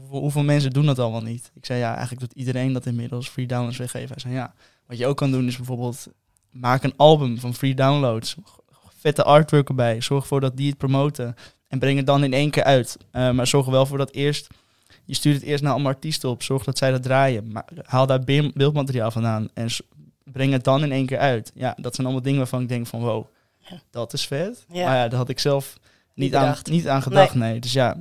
[0.02, 1.52] hoeveel, hoeveel mensen doen dat allemaal niet?
[1.56, 4.10] Ik zei, ja, eigenlijk doet iedereen dat inmiddels, free downloads weggeven.
[4.10, 4.54] Hij zei, ja,
[4.86, 6.08] wat je ook kan doen is bijvoorbeeld,
[6.50, 8.36] maak een album van free downloads.
[8.98, 11.36] Vette artwork erbij, zorg ervoor dat die het promoten.
[11.68, 12.98] En breng het dan in één keer uit.
[13.12, 14.48] Uh, maar zorg er wel voor dat eerst,
[15.06, 16.44] je stuurt het eerst naar allemaal artiesten op.
[16.44, 17.52] Zorg dat zij dat draaien.
[17.52, 19.70] Maar haal daar beeldmateriaal vandaan en
[20.24, 21.52] breng het dan in één keer uit.
[21.56, 23.26] Ja, dat zijn allemaal dingen waarvan ik denk van, wow,
[23.90, 24.66] dat is vet.
[24.72, 24.86] Ja.
[24.86, 25.80] Maar ja, dat had ik zelf
[26.14, 27.52] niet, aan, niet aan gedacht, nee.
[27.52, 27.60] nee.
[27.60, 27.98] Dus ja,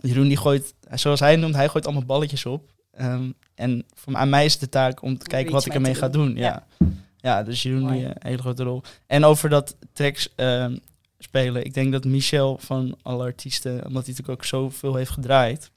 [0.00, 2.70] Jeroen die gooit, zoals hij noemt, hij gooit allemaal balletjes op.
[3.00, 5.94] Um, en voor, aan mij is het de taak om te kijken wat ik ermee
[5.94, 6.36] ga doen.
[6.36, 6.66] Ja.
[6.78, 6.86] ja.
[7.20, 8.82] Ja, dus Jeroen die een hele grote rol.
[9.06, 10.80] En over dat tracks um,
[11.18, 11.64] spelen.
[11.64, 15.70] Ik denk dat Michel van alle artiesten, omdat hij natuurlijk ook zoveel heeft gedraaid.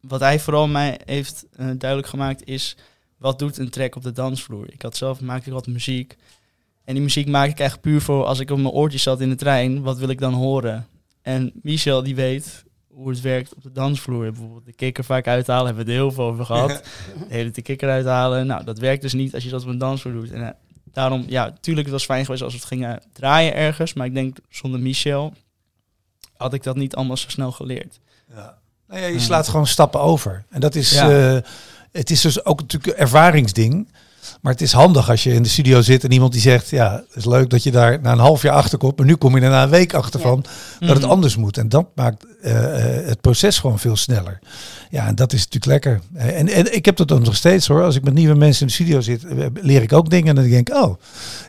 [0.00, 2.76] Wat hij vooral mij heeft uh, duidelijk gemaakt is,
[3.16, 4.72] wat doet een track op de dansvloer?
[4.72, 6.16] Ik had zelf, maakte ik wat muziek.
[6.84, 9.28] En die muziek maak ik echt puur voor als ik op mijn oortjes zat in
[9.28, 10.86] de trein, wat wil ik dan horen?
[11.22, 12.64] En Michel die weet
[12.96, 14.32] hoe het werkt op de dansvloer.
[14.32, 16.68] Bijvoorbeeld de kikker vaak uithalen, hebben we het heel veel over gehad.
[16.68, 18.46] De hele de kikker uithalen.
[18.46, 20.30] Nou, dat werkt dus niet als je dat op een dansvloer doet.
[20.30, 20.48] En uh,
[20.92, 23.94] daarom, ja, tuurlijk, het was fijn geweest als we het gingen draaien ergens.
[23.94, 25.32] Maar ik denk, zonder Michel
[26.36, 28.00] had ik dat niet allemaal zo snel geleerd.
[28.34, 28.58] Ja.
[28.88, 30.44] Nou ja, je slaat gewoon stappen over.
[30.50, 31.34] En dat is, ja.
[31.34, 31.40] uh,
[31.92, 33.92] het is dus ook natuurlijk een ervaringsding.
[34.40, 36.92] Maar het is handig als je in de studio zit en iemand die zegt, ja,
[36.92, 39.36] het is leuk dat je daar na een half jaar achter komt, maar nu kom
[39.36, 40.44] je er na een week achter van
[40.80, 41.58] dat het anders moet.
[41.58, 42.52] En dat maakt uh,
[43.06, 44.38] het proces gewoon veel sneller.
[44.90, 46.00] Ja, en dat is natuurlijk lekker.
[46.14, 47.82] En, en ik heb dat ook nog steeds hoor.
[47.82, 49.22] Als ik met nieuwe mensen in de studio zit,
[49.54, 50.94] leer ik ook dingen en dan denk ik, oh,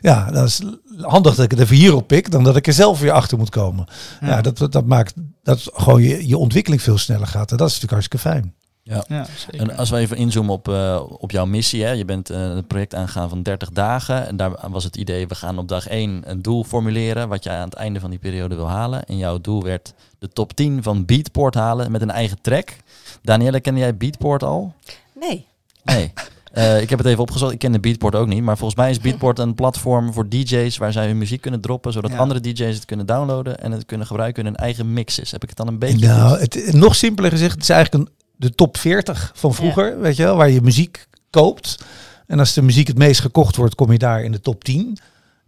[0.00, 0.62] ja, dat is
[1.00, 3.50] handig dat ik het even hierop pik, dan dat ik er zelf weer achter moet
[3.50, 3.86] komen.
[4.20, 7.50] Ja, ja dat, dat maakt dat gewoon je, je ontwikkeling veel sneller gaat.
[7.50, 8.54] En dat is natuurlijk hartstikke fijn.
[8.88, 9.04] Ja.
[9.08, 11.84] ja en als we even inzoomen op, uh, op jouw missie.
[11.84, 11.90] Hè.
[11.90, 14.26] Je bent uh, een project aangegaan van 30 dagen.
[14.26, 17.28] En daar was het idee, we gaan op dag 1 een doel formuleren.
[17.28, 19.04] Wat je aan het einde van die periode wil halen.
[19.04, 22.76] En jouw doel werd de top 10 van Beatport halen met een eigen track.
[23.22, 24.74] Danielle, kende jij Beatport al?
[25.20, 25.46] Nee.
[25.84, 26.12] Nee.
[26.54, 27.52] Uh, ik heb het even opgezocht.
[27.52, 28.42] Ik ken de Beatport ook niet.
[28.42, 31.92] Maar volgens mij is Beatport een platform voor DJ's waar zij hun muziek kunnen droppen.
[31.92, 32.18] Zodat ja.
[32.18, 35.30] andere DJ's het kunnen downloaden en het kunnen gebruiken in hun eigen mixes.
[35.30, 36.06] Heb ik het dan een beetje.
[36.06, 39.98] Nou, het, nog simpeler gezegd, het is eigenlijk een de top 40 van vroeger, ja.
[39.98, 41.78] weet je wel, waar je muziek koopt.
[42.26, 44.98] En als de muziek het meest gekocht wordt, kom je daar in de top 10.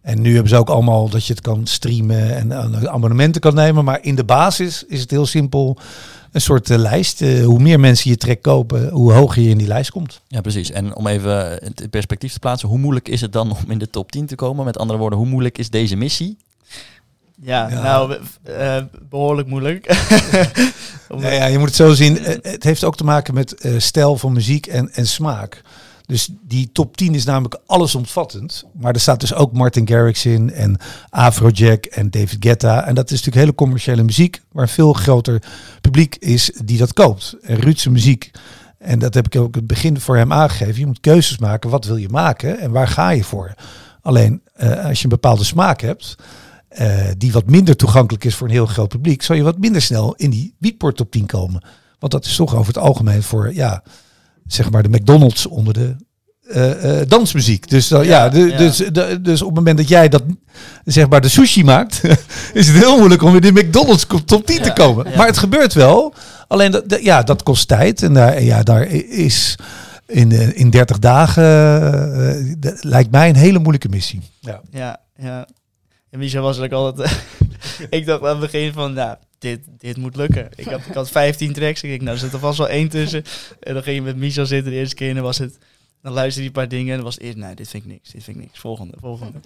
[0.01, 3.53] En nu hebben ze ook allemaal dat je het kan streamen en uh, abonnementen kan
[3.53, 3.83] nemen.
[3.85, 5.77] Maar in de basis is het heel simpel
[6.31, 7.21] een soort uh, lijst.
[7.21, 10.21] Uh, hoe meer mensen je trek kopen, hoe hoger je in die lijst komt.
[10.27, 10.71] Ja, precies.
[10.71, 13.89] En om even het perspectief te plaatsen, hoe moeilijk is het dan om in de
[13.89, 14.65] top 10 te komen?
[14.65, 16.37] Met andere woorden, hoe moeilijk is deze missie?
[17.43, 18.17] Ja, ja, nou,
[18.49, 18.77] uh,
[19.09, 19.85] behoorlijk moeilijk.
[21.17, 22.17] ja, ja, je moet het zo zien.
[22.41, 25.61] Het heeft ook te maken met uh, stijl van muziek en, en smaak.
[26.05, 28.65] Dus die top 10 is namelijk allesomvattend.
[28.73, 30.77] Maar er staat dus ook Martin Garrix in en
[31.09, 32.85] Afrojack en David Guetta.
[32.85, 35.43] En dat is natuurlijk hele commerciële muziek, waar veel groter
[35.81, 37.35] publiek is die dat koopt.
[37.41, 38.31] En Ruudse muziek.
[38.77, 40.79] En dat heb ik ook het begin voor hem aangegeven.
[40.79, 41.69] Je moet keuzes maken.
[41.69, 43.53] Wat wil je maken en waar ga je voor?
[44.01, 46.15] Alleen eh, als je een bepaalde smaak hebt,
[46.71, 49.81] eh, die wat minder toegankelijk is voor een heel groot publiek, zal je wat minder
[49.81, 51.63] snel in die beatport top 10 komen.
[51.99, 53.83] Want dat is toch over het algemeen voor, ja,
[54.45, 55.95] zeg maar de McDonald's onder de
[56.47, 57.69] eh, eh, dansmuziek.
[57.69, 58.57] Dus, ja, Ja, de- ja.
[58.57, 60.23] Dus, de- dus op het moment dat jij dat,
[60.85, 62.01] zeg maar, de sushi maakt,
[62.53, 65.07] is het heel moeilijk om in de McDonald's top 10 te komen.
[65.15, 66.13] Maar het gebeurt wel.
[66.47, 68.03] Alleen, dat, ja, dat kost tijd.
[68.03, 69.55] En daar, ja, daar is
[70.07, 74.21] in, in 30 dagen, dat lijkt mij een hele moeilijke missie.
[74.39, 74.61] Ja.
[74.71, 75.47] Ja, ja.
[76.11, 77.23] En Michel was ook altijd...
[77.89, 80.49] ik dacht aan het begin van, nou, dit, dit moet lukken.
[80.55, 81.83] Ik had, ik had 15 tracks.
[81.83, 83.23] Ik dacht, nou, er zit er vast wel één tussen.
[83.59, 85.57] En dan ging je met Michel zitten de eerste keer en dan was het...
[86.01, 87.91] Dan luisterde hij een paar dingen en dan was het eerst, nee, dit vind ik
[87.91, 88.59] niks, dit vind ik niks.
[88.59, 89.39] Volgende, volgende.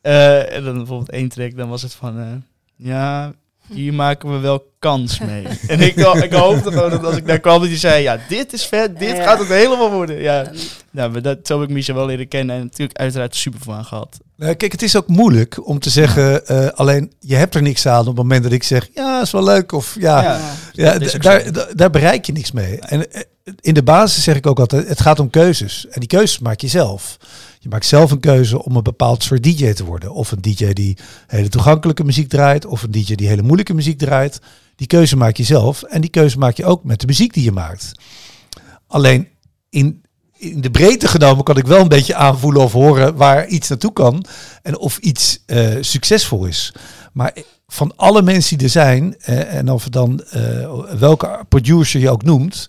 [0.00, 2.32] Eh, en dan bijvoorbeeld één track, dan was het van, eh,
[2.76, 3.34] ja,
[3.72, 5.46] hier maken we wel kans mee.
[5.68, 8.18] en ik, dacht- ik hoopte gewoon dat als ik daar kwam, dat hij zei, ja,
[8.28, 9.22] dit is vet, dit Ja.
[9.24, 10.20] gaat het helemaal worden.
[10.20, 10.50] Ja,
[10.90, 13.84] nou, maar dat, zo heb ik Michel wel leren kennen en natuurlijk uiteraard super van
[13.84, 14.18] gehad.
[14.36, 17.86] Nou, kijk, het is ook moeilijk om te zeggen, eh, alleen je hebt er niks
[17.86, 19.72] aan op het moment dat ik zeg, ja, is wel leuk.
[19.72, 20.40] Of ja, Ja.
[20.72, 21.50] Ja, daar, zo.
[21.50, 22.78] d- daar bereik je niks mee.
[22.80, 23.20] En eh,
[23.60, 25.86] in de basis zeg ik ook altijd, het gaat om keuzes.
[25.90, 27.16] En die keuzes maak je zelf.
[27.68, 30.12] Je maakt zelf een keuze om een bepaald soort DJ te worden.
[30.12, 32.66] Of een DJ die hele toegankelijke muziek draait.
[32.66, 34.40] Of een DJ die hele moeilijke muziek draait.
[34.76, 35.82] Die keuze maak je zelf.
[35.82, 37.92] En die keuze maak je ook met de muziek die je maakt.
[38.86, 39.28] Alleen
[39.70, 40.02] in,
[40.36, 43.92] in de breedte genomen kan ik wel een beetje aanvoelen of horen waar iets naartoe
[43.92, 44.24] kan.
[44.62, 46.74] En of iets eh, succesvol is.
[47.12, 47.32] Maar
[47.66, 52.22] van alle mensen die er zijn, eh, en of dan eh, welke producer je ook
[52.22, 52.66] noemt.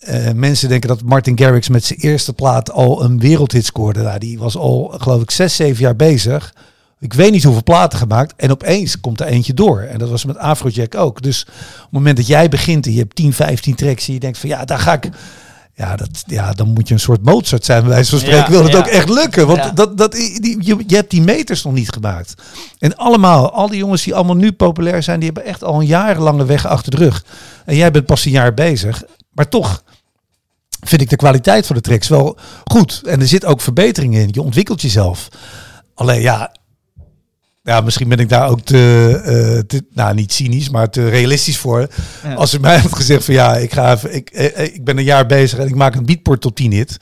[0.00, 4.02] Eh, mensen denken dat Martin Garrix met zijn eerste plaat al een wereldhit scoorde.
[4.02, 6.54] Nou, die was al, geloof ik, zes, zeven jaar bezig.
[7.00, 8.34] Ik weet niet hoeveel platen gemaakt.
[8.36, 9.80] En opeens komt er eentje door.
[9.80, 11.22] En dat was met Afrojack ook.
[11.22, 14.06] Dus op het moment dat jij begint en je hebt 10, 15 tracks.
[14.08, 15.08] En je denkt van ja, daar ga ik.
[15.74, 18.44] Ja, dat, ja, dan moet je een soort Mozart zijn, bij wijze van spreken.
[18.44, 18.78] Ja, wil het ja.
[18.78, 19.46] ook echt lukken.
[19.46, 19.70] Want Ja.
[19.70, 22.34] dat, dat, die, je, je hebt die meters nog niet gemaakt.
[22.78, 25.86] En allemaal, al die jongens die allemaal nu populair zijn, die hebben echt al een
[25.86, 27.24] jarenlange weg achter de rug.
[27.64, 29.02] En jij bent pas een jaar bezig.
[29.32, 29.82] Maar toch
[30.80, 33.02] vind ik de kwaliteit van de tracks wel goed.
[33.04, 34.28] En er zit ook verbetering in.
[34.32, 35.28] Je ontwikkelt jezelf.
[35.94, 36.54] Alleen ja,
[37.62, 41.58] ja misschien ben ik daar ook te, eh, te nou niet cynisch, maar te realistisch
[41.58, 41.88] voor.
[42.22, 42.34] Ja.
[42.34, 44.98] Als u mij had gezegd van ja, ik, ga even, ik, eh, eh, ik ben
[44.98, 46.96] een jaar bezig en ik maak een beatport tot 10 hit.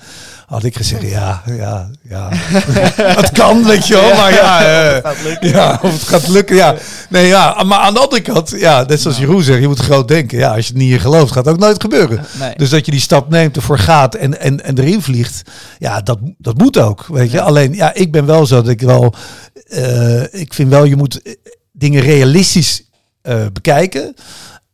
[0.49, 2.29] Had ik gezegd ja, ja, ja.
[3.21, 4.15] Het kan, weet je wel.
[4.15, 5.49] Maar ja, eh, gaat lukken.
[5.49, 6.75] ja, of het gaat lukken, ja.
[7.09, 10.09] Nee, ja, maar aan de andere kant, ja, net zoals Jeroen zegt, je moet groot
[10.09, 10.39] denken.
[10.39, 12.25] Ja, als je het niet in gelooft, gaat het ook nooit gebeuren.
[12.39, 12.53] Nee.
[12.57, 15.43] Dus dat je die stap neemt, ervoor gaat en, en, en erin vliegt,
[15.79, 17.41] ja, dat, dat moet ook, weet je.
[17.41, 19.15] Alleen, ja, ik ben wel zo dat ik wel,
[19.67, 21.33] eh, ik vind wel, je moet eh,
[21.73, 22.83] dingen realistisch
[23.53, 24.15] bekijken.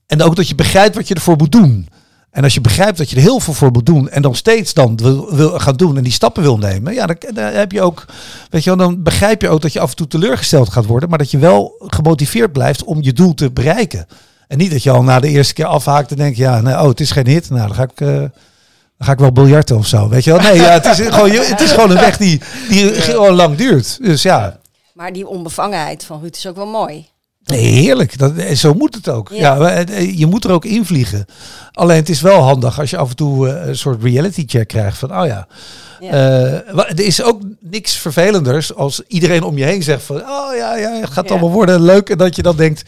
[0.07, 1.89] En ook dat je begrijpt wat je ervoor moet doen.
[2.35, 4.75] En als je begrijpt dat je er heel veel voor moet doen en dan steeds
[4.75, 7.83] dan wil, wil gaan doen en die stappen wil nemen, ja, dan, dan heb je
[7.83, 8.05] ook,
[8.51, 11.09] weet je wel, dan begrijp je ook dat je af en toe teleurgesteld gaat worden,
[11.09, 14.07] maar dat je wel gemotiveerd blijft om je doel te bereiken.
[14.49, 16.89] En niet dat je al na de eerste keer afhaakt en denkt, ja, nee, oh,
[16.89, 18.33] het is geen hit, nou, dan ga ik, eh, dan
[18.99, 20.41] ga ik wel biljarten of zo, weet je wel.
[20.41, 23.99] Nee, ja, het, is gewoon, het is gewoon een weg die, die gewoon lang duurt.
[24.03, 24.59] Dus ja,
[24.93, 27.13] Maar die onbevangenheid van Ruud is ook wel mooi.
[27.45, 28.19] Nee, heerlijk.
[28.19, 29.31] Dat, en zo moet het ook.
[29.33, 29.61] Ja.
[29.63, 31.27] Het- eh, je moet er ook invliegen.
[31.73, 34.69] Alleen het is wel handig als je af en toe eh, een soort reality check
[34.69, 35.47] krijgt van, oh ja.
[36.01, 40.77] Eh, er is ook niks vervelenders als iedereen om je heen zegt van, oh ja,
[40.77, 41.31] ja het gaat Ja.
[41.31, 42.11] allemaal worden leuk.
[42.11, 42.83] En dat je dan denkt,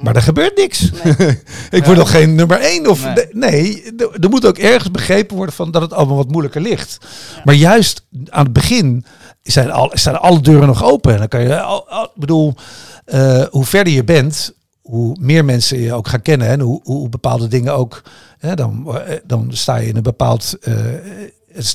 [0.00, 0.90] maar er gebeurt niks.
[1.70, 2.86] Ik word nog geen nummer één.
[2.86, 3.14] Of, Nee.
[3.32, 6.98] nee, nee, er- moet ook ergens begrepen worden van dat het allemaal wat moeilijker ligt.
[7.44, 9.04] Maar juist aan het begin
[9.42, 11.12] zijn, al, staan alle deuren nog open.
[11.12, 12.54] En dan kan je, al, al- ik bedoel,
[13.04, 16.48] eh, hoe verder je bent, hoe meer mensen je ook gaan kennen.
[16.48, 18.02] En hoe, hoe bepaalde dingen ook,
[18.38, 20.56] hè, dan, eh, dan sta je in een bepaald...
[20.60, 20.74] eh,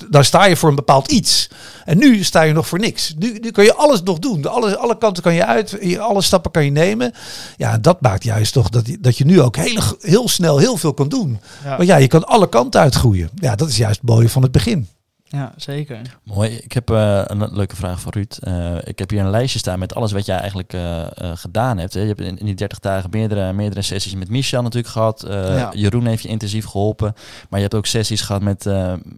[0.09, 1.49] dan sta je voor een bepaald iets.
[1.85, 3.13] En nu sta je nog voor niks.
[3.17, 4.45] Nu, nu kan je alles nog doen.
[4.45, 5.97] Alle, alle kanten kan je uit.
[5.99, 7.11] Alle stappen kan je nemen.
[7.57, 10.77] Ja, dat maakt juist toch dat, je- dat je nu ook heel, heel snel heel
[10.77, 11.39] veel kan doen.
[11.63, 11.75] Ja.
[11.77, 13.29] Want ja, je kan alle kanten uitgroeien.
[13.35, 14.87] Ja, dat is juist het mooie van het begin.
[15.29, 16.01] Ja, zeker.
[16.23, 16.49] Mooi.
[16.49, 18.37] Ik heb eh, een leuke vraag voor Ruud.
[18.39, 21.93] Eh, ik heb hier een lijstje staan met alles wat jij eigenlijk eh, gedaan hebt.
[21.93, 22.01] Hè.
[22.01, 25.23] Je hebt in, in die 30 dagen meerdere, meerdere sessies met Michel natuurlijk gehad.
[25.23, 25.71] Eh, Ja.
[25.73, 27.13] Jeroen heeft je intensief geholpen.
[27.49, 28.65] Maar je hebt ook sessies gehad met,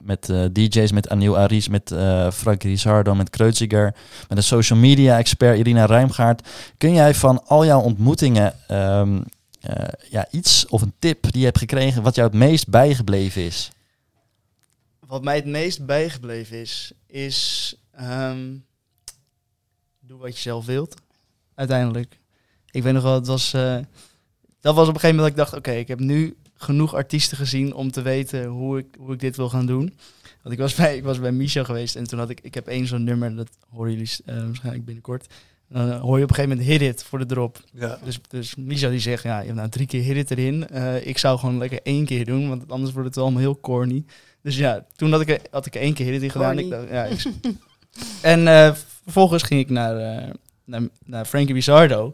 [0.01, 1.95] met DJ's, met Anil Aris, met
[2.33, 3.93] Frank Rizardo, met Kreuziger,
[4.27, 6.47] met een social media expert Irina Ruimgaard.
[6.77, 9.19] Kun jij van al jouw ontmoetingen ehm,
[9.61, 13.41] eh, ja, iets of een tip die je hebt gekregen wat jou het meest bijgebleven
[13.43, 13.71] is?
[15.09, 18.55] Wat mij het meest bijgebleven is, is ehm,
[19.99, 20.95] doe wat je zelf wilt.
[21.55, 22.19] Uiteindelijk.
[22.71, 23.77] Ik weet nog wel, het was, eh,
[24.59, 27.37] dat was op een gegeven moment dat ik dacht, oké, ik heb nu genoeg artiesten
[27.37, 29.97] gezien om te weten hoe ik, hoe ik dit wil gaan doen.
[30.41, 32.67] Want ik was bij, ik was bij Michel geweest en toen had ik, ik heb
[32.67, 35.33] één zo'n nummer, dat horen jullie eh, waarschijnlijk binnenkort.
[35.67, 37.63] Dan hoor je op een gegeven moment hit it voor de drop.
[37.73, 37.99] Ja.
[38.03, 40.67] Dus, dus Michel die zegt, ja, je hebt nou drie keer hit it erin.
[40.67, 44.03] Eh, ik zou gewoon lekker één keer doen, want anders wordt het allemaal heel corny.
[44.49, 46.59] Dus ja, toen had ik, had ik één keer hit it in gedaan.
[46.59, 47.23] Ik dacht, ja, ik-
[48.21, 50.29] en eh, vervolgens ging ik naar, eh,
[50.65, 52.13] naar, naar Frankie Bizardo.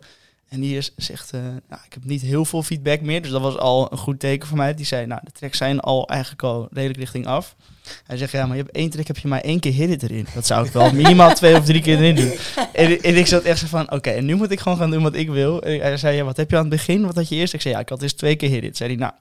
[0.49, 3.21] En die is, zegt, eh, nou, ik heb niet heel veel feedback meer.
[3.21, 4.73] Dus dat was al een goed teken voor mij.
[4.73, 7.55] Die zei, nou, de tracks zijn al eigenlijk al redelijk richting af.
[8.03, 10.03] Hij zegt, ja, maar je hebt één track, heb je maar één keer hit it
[10.03, 10.27] erin.
[10.33, 12.31] Dat zou ik wel minimaal twee of drie keer erin doen.
[12.73, 15.03] En, en ik zat echt zo van, oké, en nu moet ik gewoon gaan doen
[15.03, 15.61] wat ik wil.
[15.61, 17.05] En hij zei, ja, wat heb je aan het begin?
[17.05, 17.53] Wat had je eerst?
[17.53, 18.77] Ik zei, ja, ik had eerst twee keer hit it.
[18.77, 19.13] Zei hij, nou,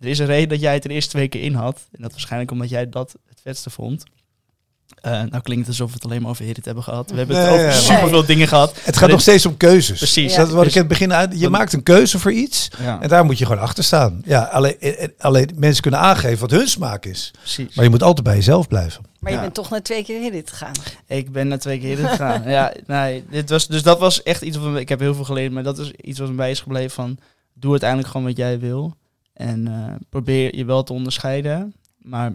[0.00, 1.80] er is een reden dat jij het er eerst twee keer in had.
[1.92, 4.04] En dat waarschijnlijk omdat jij dat het vetste vond.
[5.00, 7.10] Eh, nou klinkt het alsof we het alleen maar over hit it hebben gehad.
[7.10, 8.74] We hebben het over ja, superveel dingen gehad.
[8.82, 9.98] Het gaat nog steeds om keuzes.
[9.98, 10.34] Precies.
[10.34, 11.32] Dat wat ik Dus- in het begin uit.
[11.32, 12.68] Je Dan- maakt een keuze voor iets.
[12.82, 14.22] Ja, En daar moet je gewoon achter staan.
[14.24, 17.30] Ja, alleen, eh, eh, alleen mensen kunnen aangeven wat hun smaak is.
[17.38, 17.74] precies.
[17.74, 19.02] Maar je moet altijd bij jezelf blijven.
[19.20, 20.72] Maar je bent toch naar twee keer dit gegaan.
[21.06, 22.42] Ik ben naar twee keer hit it gegaan.
[22.50, 25.24] ja, nee, dit was, dus dat was echt iets wat me- ik heb heel veel
[25.24, 27.18] geleerd, maar dat is iets wat me bij is gebleven van
[27.54, 28.96] doe uiteindelijk gewoon wat jij wil
[29.38, 32.32] en eh, probeer je wel te onderscheiden, maar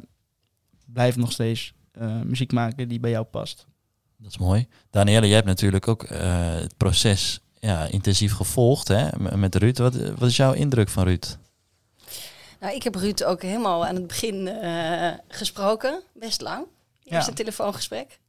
[0.85, 3.65] blijf nog steeds eh, muziek maken die bij jou past.
[4.17, 4.67] Dat is mooi.
[4.89, 9.77] Danielle, jij hebt natuurlijk ook eh, het proces ja, intensief gevolgd hè, met Ruud.
[9.77, 11.37] Wat, wat is jouw indruk van Ruud?
[12.63, 16.65] Nou, ik heb Ruud ook helemaal aan het begin eh, gesproken, best lang.
[16.99, 17.15] Ja.
[17.15, 18.19] Eerst een telefoongesprek.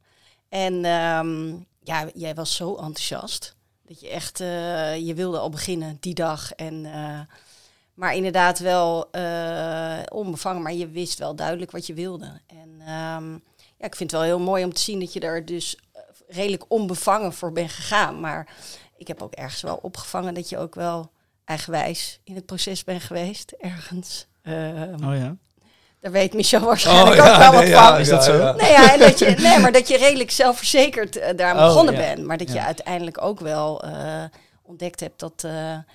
[0.49, 3.55] En ehm, ja, jij was zo enthousiast.
[3.87, 6.51] Dat je echt, eh, je wilde al beginnen die dag.
[6.51, 7.19] En, eh,
[7.95, 12.39] maar inderdaad wel eh, onbevangen, maar je wist wel duidelijk wat je wilde.
[12.47, 13.31] En ehm,
[13.77, 16.01] ja, ik vind het wel heel mooi om te zien dat je daar dus eh,
[16.27, 18.19] redelijk onbevangen voor bent gegaan.
[18.19, 18.47] Maar
[18.97, 21.09] ik heb ook ergens wel opgevangen dat je ook wel
[21.45, 24.27] eigenwijs in het proces bent geweest, ergens.
[24.41, 25.35] Ehm, Oh ja.
[25.99, 27.99] Daar weet Michel waarschijnlijk ook wel wat ja, van.
[27.99, 28.37] Is dat zo?
[28.37, 28.51] ja.
[28.51, 31.93] Nee, ja, en dat je, nee, maar dat je redelijk zelfverzekerd eh, daar Oh, begonnen
[31.93, 31.99] ja.
[31.99, 32.25] bent.
[32.25, 32.65] Maar dat je Ja.
[32.65, 33.83] uiteindelijk ook wel
[34.61, 35.85] ontdekt hebt dat, ja,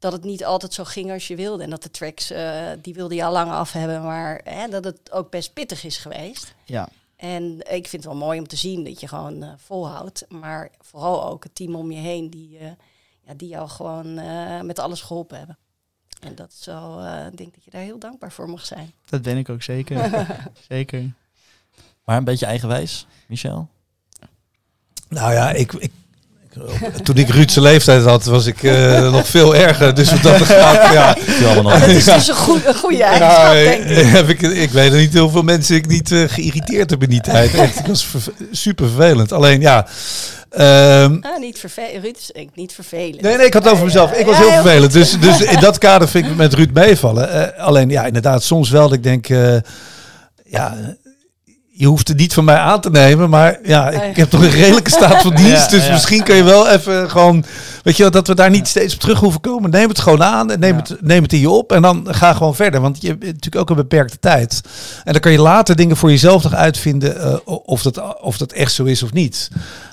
[0.00, 1.62] dat het niet altijd zo ging als je wilde.
[1.62, 4.84] En dat de tracks, eh, die wilde je al lang af hebben, maar hè, dat
[4.84, 6.54] het ook best pittig is geweest.
[6.64, 6.88] Ja.
[7.16, 10.24] En ik vind het wel mooi om te zien dat je gewoon eh, volhoudt.
[10.28, 12.70] Maar vooral ook het team om je heen die, eh,
[13.26, 15.58] ja, die jou gewoon eh, met alles geholpen hebben.
[16.20, 18.92] En dat is wel, eh, ik denk dat je daar heel dankbaar voor mag zijn.
[19.04, 20.26] Dat ben ik ook zeker.
[20.68, 21.12] zeker.
[22.04, 23.68] Maar een beetje eigenwijs, Michel?
[25.08, 25.90] Nou ja, ik-
[27.04, 29.94] toen ik Ruudse leeftijd had, was ik eh, nog veel erger.
[29.94, 31.16] Dus wat dat gaat, ja.
[31.62, 33.52] Dat is dus een, goed, een goede Ja, eigenschap,
[33.86, 34.06] denk ik.
[34.12, 37.54] heb ik, ik weet niet hoeveel mensen ik niet eh, geïrriteerd heb in die tijd.
[37.54, 38.06] Echt, ik was
[38.52, 39.32] super vervelend.
[39.32, 39.86] Alleen ja.
[40.50, 42.02] ehm, Ah, niet vervelend.
[42.02, 43.20] Ruud is niet vervelend.
[43.20, 44.12] Nee, nee, ik had het over mezelf.
[44.12, 44.92] Ik was Ja, heel heel vervelend.
[44.92, 47.54] Dus, dus in dat kader vind ik met Ruud meevallen.
[47.56, 49.28] Eh, alleen, ja, inderdaad, soms wel dat ik denk...
[49.28, 49.56] eh,
[50.44, 50.76] ja,
[51.80, 53.30] je hoeft het niet van mij aan te nemen.
[53.30, 55.70] Maar ja, ik heb toch een redelijke staat van dienst.
[55.70, 55.92] Ja, dus ja.
[55.92, 57.44] misschien kun je wel even gewoon...
[57.82, 59.70] Weet je wel, dat we daar niet steeds op terug hoeven komen.
[59.70, 60.82] Neem het gewoon aan en neem, Ja.
[60.82, 61.72] het, neem het in je op.
[61.72, 62.80] En dan ga gewoon verder.
[62.80, 64.60] Want je hebt natuurlijk ook een beperkte tijd.
[65.04, 67.20] En dan kan je later dingen voor jezelf nog uitvinden...
[67.20, 69.48] eh, of, dat, of dat echt zo is of niet.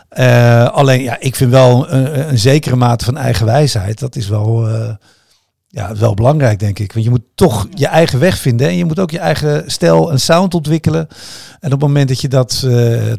[0.09, 3.99] Eh, alleen, ja, ik vind wel een, een zekere mate van eigen wijsheid.
[3.99, 4.89] Dat is wel, eh,
[5.69, 6.93] ja, wel belangrijk, denk ik.
[6.93, 8.67] Want je moet toch je eigen weg vinden.
[8.67, 11.07] En je moet ook je eigen stijl en sound ontwikkelen.
[11.59, 12.71] En op het moment dat je dat eh,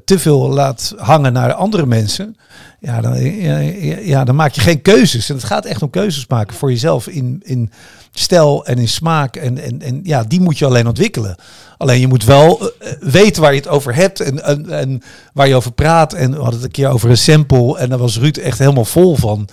[0.04, 2.36] te veel laat hangen naar andere mensen...
[2.80, 5.28] Ja dan, ja, ja, ja, dan maak je geen keuzes.
[5.28, 7.70] En het gaat echt om keuzes maken voor jezelf in, in
[8.10, 9.36] stijl en in smaak.
[9.36, 11.36] En, en, en ja, die moet je alleen ontwikkelen.
[11.76, 15.48] Alleen je moet wel eh, weten waar je het over hebt en, en, en waar
[15.48, 16.12] je over praat.
[16.12, 18.84] En we hadden het een keer over een sample en daar was Ruud echt helemaal
[18.84, 19.48] vol van.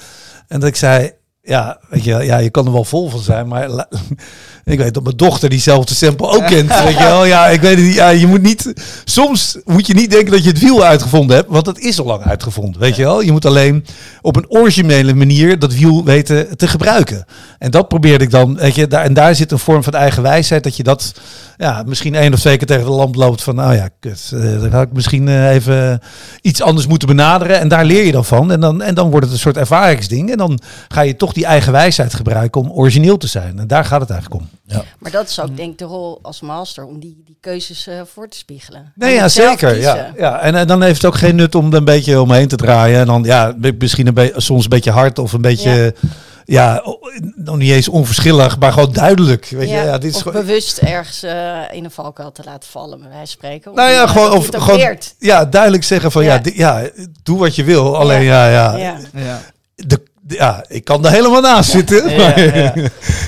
[0.48, 1.12] En dat ik zei,
[1.46, 3.70] ja, weet je, ja, je kan er wel vol van zijn, maar
[4.66, 6.70] ik weet dat mijn dochter diezelfde sample ook kent.
[6.84, 7.94] Weet je wel, ja, ik weet het.
[7.94, 11.50] Ja, je moet niet, soms moet je niet denken dat je het wiel uitgevonden hebt,
[11.50, 12.82] want het is al lang uitgevonden.
[12.82, 13.86] Weet je wel, je moet alleen
[14.22, 17.26] op een originele manier dat wiel weten te gebruiken.
[17.60, 20.24] En dat probeerde ik dan, weet je, daar, en daar zit een vorm van eigen
[20.24, 21.14] wijsheid dat je dat,
[21.58, 24.62] ja, misschien één of twee keer tegen de lamp loopt van, nou ja, kut, eh,
[24.62, 26.02] dan ga ik misschien eh, even
[26.42, 27.60] iets anders moeten benaderen.
[27.60, 28.52] En daar leer je dan van.
[28.52, 30.32] En dan, en dan wordt het een soort ervaringsding.
[30.32, 33.60] En dan ga je toch die eigen wijsheid gebruiken om origineel te zijn.
[33.60, 34.50] En daar gaat het eigenlijk om.
[35.00, 38.02] Maar dat is ook denk ik de rol als master, om die, die keuzes eh,
[38.14, 38.92] voor te spiegelen.
[38.96, 39.80] Nee, ja, zeker.
[39.80, 40.40] Ja, ja.
[40.40, 43.00] En, eh, dan heeft het ook geen nut om er een beetje omheen te draaien.
[43.00, 45.70] En dan, ja, misschien een soms een beetje hard of een beetje...
[45.72, 46.10] ja,
[46.84, 47.00] o-
[47.36, 49.46] nog niet eens onverschillig, maar gewoon duidelijk.
[49.50, 52.42] Weet je, Ja, ja, dit is of gewoon, bewust ergens eh, in een valkuil te
[52.46, 53.74] laten vallen, bij wijze van spreken.
[53.74, 56.52] Nou ja, gewoon- of gewoon- ja, duidelijk zeggen van ja, Ja.
[56.82, 56.90] ja,
[57.24, 57.98] doe wat je wil.
[57.98, 58.98] Alleen ja, ja, Ja.
[59.14, 59.42] Ja.
[59.76, 62.10] De, de- ja ik kan er helemaal naast zitten.
[62.10, 62.74] Ja, maar- ja.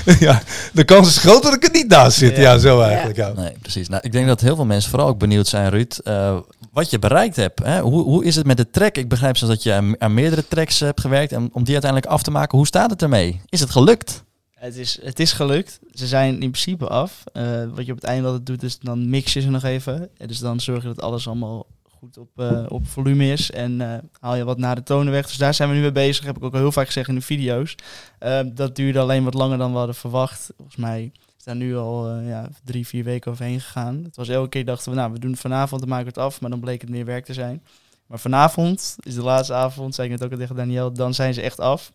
[0.28, 0.42] ja,
[0.72, 2.36] de kans is groot dat ik er niet naast zit.
[2.36, 2.58] Ja, Ja.
[2.58, 3.16] zo eigenlijk.
[3.16, 3.32] Ja.
[3.36, 3.88] Nee, precies.
[3.88, 6.36] Nou, ik denk dat heel veel mensen vooral ook benieuwd zijn, Ruud, eh,
[6.72, 7.58] wat je bereikt hebt.
[7.64, 7.80] Hè?
[7.80, 8.96] Hoe, hoe is het met de track?
[8.96, 12.12] Ik begrijp zelfs dat je aan, aan meerdere tracks hebt gewerkt en om die uiteindelijk
[12.12, 12.58] af te maken.
[12.58, 13.40] Hoe staat het ermee?
[13.48, 14.22] Is het gelukt?
[14.54, 15.78] Het is, het is gelukt.
[15.92, 17.24] Ze zijn in principe af.
[17.32, 17.42] Eh,
[17.74, 20.08] wat je op het einde altijd doet, is dan mix je ze nog even.
[20.16, 21.66] En dus dan zorg je dat alles allemaal
[21.98, 23.50] goed op, eh, op volume is.
[23.50, 25.26] En eh, haal je wat naar de tonen weg.
[25.26, 26.24] Dus daar zijn we nu mee bezig.
[26.24, 27.74] Heb ik ook al heel vaak gezegd in de video's.
[28.18, 30.50] Eh, dat duurde alleen wat langer dan we hadden verwacht.
[30.56, 34.04] Volgens mij is daar nu al eh, ja, drie, vier weken overheen gegaan.
[34.04, 36.40] Het was elke keer dachten we, nou, we doen vanavond, dan maken het af.
[36.40, 37.62] Maar dan bleek het meer werk te zijn.
[38.06, 41.34] Maar vanavond is de laatste avond, zei ik net ook al tegen Daniel, dan zijn
[41.34, 41.92] ze echt af.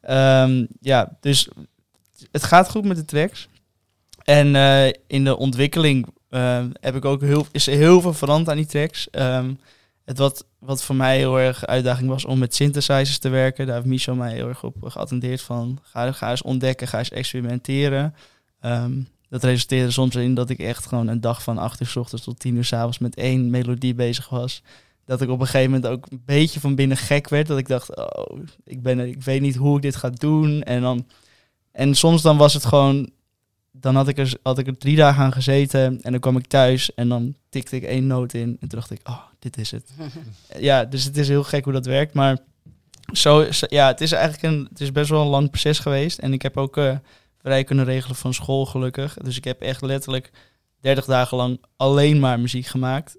[0.00, 1.48] Ehm, ja, dus
[2.30, 3.48] het gaat goed met de tracks.
[4.24, 4.46] En
[5.06, 9.10] in de ontwikkeling eh, heb ik ook heel, is heel veel veranderd aan die tracks.
[9.10, 9.52] Ehm,
[10.04, 13.66] het wat, wat voor mij heel erg uitdaging was om met synthesizers te werken.
[13.66, 17.10] Daar heeft Michel mij heel erg op geattendeerd van ga, ga eens ontdekken, ga eens
[17.10, 18.14] experimenteren.
[18.60, 18.92] Ehm,
[19.28, 22.24] dat resulteerde soms in dat ik echt gewoon een dag van 8 uur s ochtends
[22.24, 24.62] tot 10 uur s avonds met één melodie bezig was.
[25.04, 27.46] Dat ik op een gegeven moment ook een beetje van binnen gek werd.
[27.46, 30.62] Dat ik dacht, oh, ik, ben, ik weet niet hoe ik dit ga doen.
[30.62, 31.06] En, dan,
[31.72, 33.10] en soms dan was het gewoon,
[33.80, 36.02] dan had ik, er, had ik er drie dagen aan gezeten.
[36.02, 38.56] En dan kwam ik thuis en dan tikte ik één noot in.
[38.60, 39.90] En toen dacht ik, oh, dit is het.
[40.58, 42.14] Ja, dus het is heel gek hoe dat werkt.
[42.14, 42.38] Maar
[43.12, 46.18] zo, ja, het is eigenlijk een, het is best wel een lang proces geweest.
[46.18, 46.96] En ik heb ook eh,
[47.42, 49.14] vrij kunnen regelen van school gelukkig.
[49.14, 50.30] Dus ik heb echt letterlijk
[50.80, 53.16] 30 dagen lang alleen maar muziek gemaakt.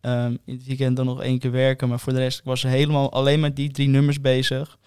[0.00, 1.88] Ehm, in het weekend dan nog één keer werken.
[1.88, 4.78] Maar voor de rest ik was ik helemaal alleen met die drie nummers bezig.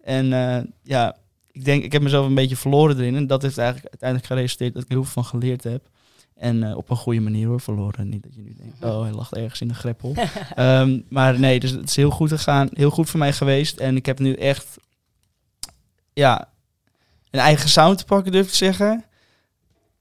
[0.00, 1.16] En eh, ja,
[1.54, 3.16] ik denk, ik heb mezelf een beetje verloren erin.
[3.16, 5.88] En dat heeft eigenlijk uiteindelijk geresulteerd dat ik er heel veel van geleerd heb.
[6.34, 8.08] En eh, op een goede manier hoor, verloren.
[8.08, 10.14] Niet dat je nu denkt, oh, hij lag ergens in de greppel.
[10.54, 12.68] Ehm, maar nee, dus het is heel goed gegaan.
[12.72, 13.76] Heel goed voor mij geweest.
[13.76, 14.76] En ik heb nu echt,
[16.12, 16.48] ja,
[17.30, 19.04] een eigen sound te pakken, durf ik te zeggen.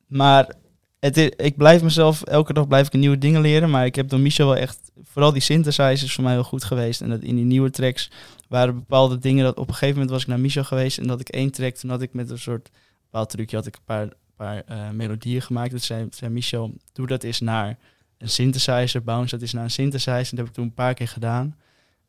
[0.07, 0.55] Maar
[0.99, 3.69] het is, ik blijf mezelf, elke dag blijf ik nieuwe dingen leren.
[3.69, 7.01] Maar ik heb door Michel wel echt, vooral die synthesizers voor mij wel goed geweest.
[7.01, 8.11] En dat in die nieuwe tracks
[8.53, 9.43] waren bepaalde dingen.
[9.43, 10.97] Dat op een gegeven moment was ik naar Michel geweest.
[10.97, 12.69] En dat ik één track, toen had ik met een soort
[13.03, 15.71] bepaald trucje, had ik een paar, paar eh, melodieën gemaakt.
[15.71, 17.77] Dat zei, zei Michel, doe dat eens naar
[18.17, 20.17] een synthesizer, bounce dat is naar een synthesizer.
[20.17, 21.57] En dat heb ik toen een paar keer gedaan.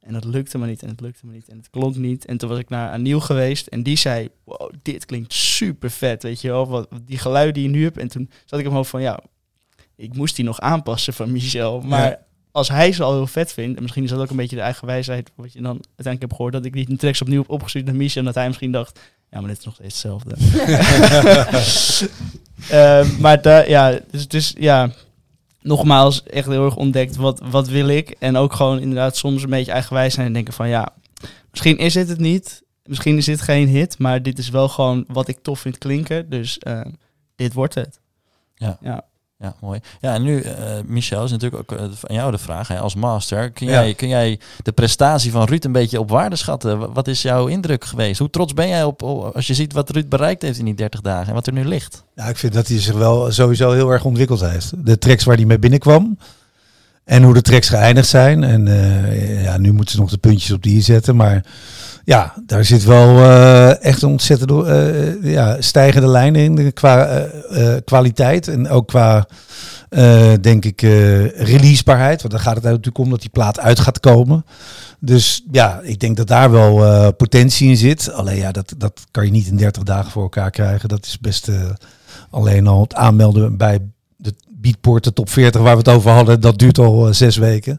[0.01, 2.24] En dat lukte me niet en het lukte me niet en het klonk niet.
[2.24, 6.22] En toen was ik naar Aniel geweest en die zei, wow, dit klinkt super vet,
[6.22, 6.68] weet je wel.
[6.68, 7.99] Wat, die geluiden die je nu hebt.
[7.99, 9.20] En toen zat ik hem hoofd van, ja,
[9.97, 11.80] ik moest die nog aanpassen van Michel.
[11.80, 12.26] Maar Ja.
[12.55, 14.63] Als hij ze al heel vet vindt, en misschien is dat ook een beetje de
[14.63, 17.51] eigen wijsheid, wat je dan uiteindelijk hebt gehoord, dat ik niet een tracks opnieuw heb
[17.51, 18.19] opgestuurd naar Michel.
[18.21, 19.01] En dat hij misschien dacht,
[19.31, 20.35] ja, maar dit is nog steeds hetzelfde.
[22.71, 24.91] Eh, maar da- ja, dus het is, ja,
[25.61, 28.11] nogmaals echt heel erg ontdekt wat, wat wil ik.
[28.19, 30.89] En ook gewoon inderdaad soms een beetje eigenwijs zijn en denken van ja,
[31.51, 32.63] misschien is dit het niet.
[32.85, 36.31] Misschien is dit geen hit, maar dit is wel gewoon wat ik tof vind klinken.
[36.31, 36.81] Dus eh,
[37.37, 38.01] dit wordt het.
[38.55, 38.79] Ja.
[38.81, 39.05] ja.
[39.45, 39.80] Ja, mooi.
[40.01, 40.55] Ja, en nu, eh,
[40.86, 42.68] Michel, is natuurlijk ook eh, aan jou de vraag.
[42.68, 43.72] Hè, als master, kun Ja.
[43.72, 46.78] jij, kun jij de prestatie van Ruud een beetje op waarde schatten?
[46.78, 48.18] Wa- Wat is jouw indruk geweest?
[48.18, 50.74] Hoe trots ben jij op, op- als je ziet wat Ruud bereikt heeft in die
[50.74, 52.05] 30 dagen en wat er nu ligt?
[52.14, 54.72] Ja, ik vind dat hij zich wel sowieso heel erg ontwikkeld heeft.
[54.86, 56.18] De tracks waar hij mee binnenkwam.
[57.05, 58.45] En hoe de tracks geëindigd zijn.
[58.45, 61.16] En eh, ja, nu moeten ze nog de puntjes op die i zetten.
[61.16, 61.45] Maar
[62.05, 66.73] ja, daar zit wel eh, echt een ontzettende eh, ja, stijgende lijn in.
[66.73, 68.49] Qua eh, kwaliteit.
[68.49, 69.27] En ook qua,
[70.41, 70.81] denk ik,
[71.37, 72.21] releasebaarheid.
[72.21, 74.45] Want dan gaat het natuurlijk om dat die plaat uit gaat komen.
[75.01, 78.13] Dus ja, ik denk dat daar wel potentie in zit.
[78.13, 80.89] Alleen ja, dat, dat kan je niet in 30 dagen voor elkaar krijgen.
[80.89, 81.51] Dat is best
[82.31, 83.79] alleen al het aanmelden bij
[84.65, 86.41] Beatport, de top 40 waar we het over hadden.
[86.41, 87.79] Dat duurt al eh, zes weken.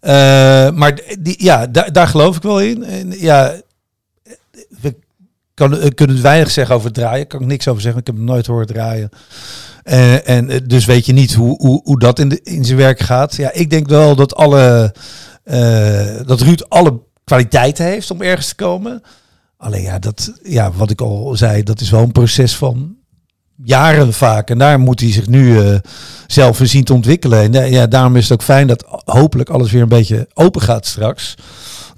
[0.00, 2.84] Eh, maar die, ja, daar, geloof ik wel in.
[2.84, 3.54] En, ja,
[4.80, 4.96] we
[5.54, 7.26] kan, eh, kunnen weinig zeggen over draaien.
[7.26, 8.00] Kan ik niks over zeggen.
[8.00, 9.10] Ik heb hem nooit horen draaien.
[10.24, 13.36] En dus weet je niet hoe, hoe, hoe dat in, de, in zijn werk gaat.
[13.36, 14.94] Ja, ik denk wel dat alle
[16.26, 19.02] dat Ruud alle kwaliteiten heeft om ergens te komen.
[19.56, 22.99] Alleen ja, dat, ja, wat ik al zei, dat is wel een proces van
[23.64, 24.50] jaren vaak.
[24.50, 25.74] En daar moet hij zich nu eh,
[26.26, 27.54] zelf in zien te ontwikkelen.
[27.54, 30.86] En ja, daarom is het ook fijn dat hopelijk alles weer een beetje open gaat
[30.86, 31.34] straks.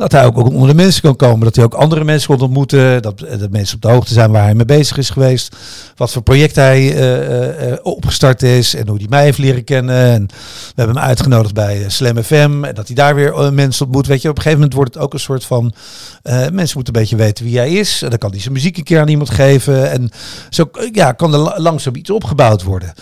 [0.03, 1.44] Dat hij ook, onder de mensen kan komen.
[1.44, 3.03] Dat hij ook andere mensen kon ontmoeten.
[3.03, 5.57] Dat, dat mensen op de hoogte zijn waar hij mee bezig is geweest.
[5.96, 8.74] Wat voor project hij uh, uh, opgestart is.
[8.74, 9.94] En hoe hij mij heeft leren kennen.
[9.94, 12.64] En we hebben hem uitgenodigd bij Slam FM.
[12.64, 14.07] En dat hij daar weer mensen ontmoet.
[14.07, 15.74] Weet je, op een gegeven moment wordt het ook een soort van...
[16.22, 18.03] mensen moeten een beetje weten wie hij is.
[18.03, 19.90] En dan kan hij zijn muziek een keer aan iemand geven.
[19.90, 20.11] En
[20.50, 22.92] zo ja, kan er langzaam iets opgebouwd worden.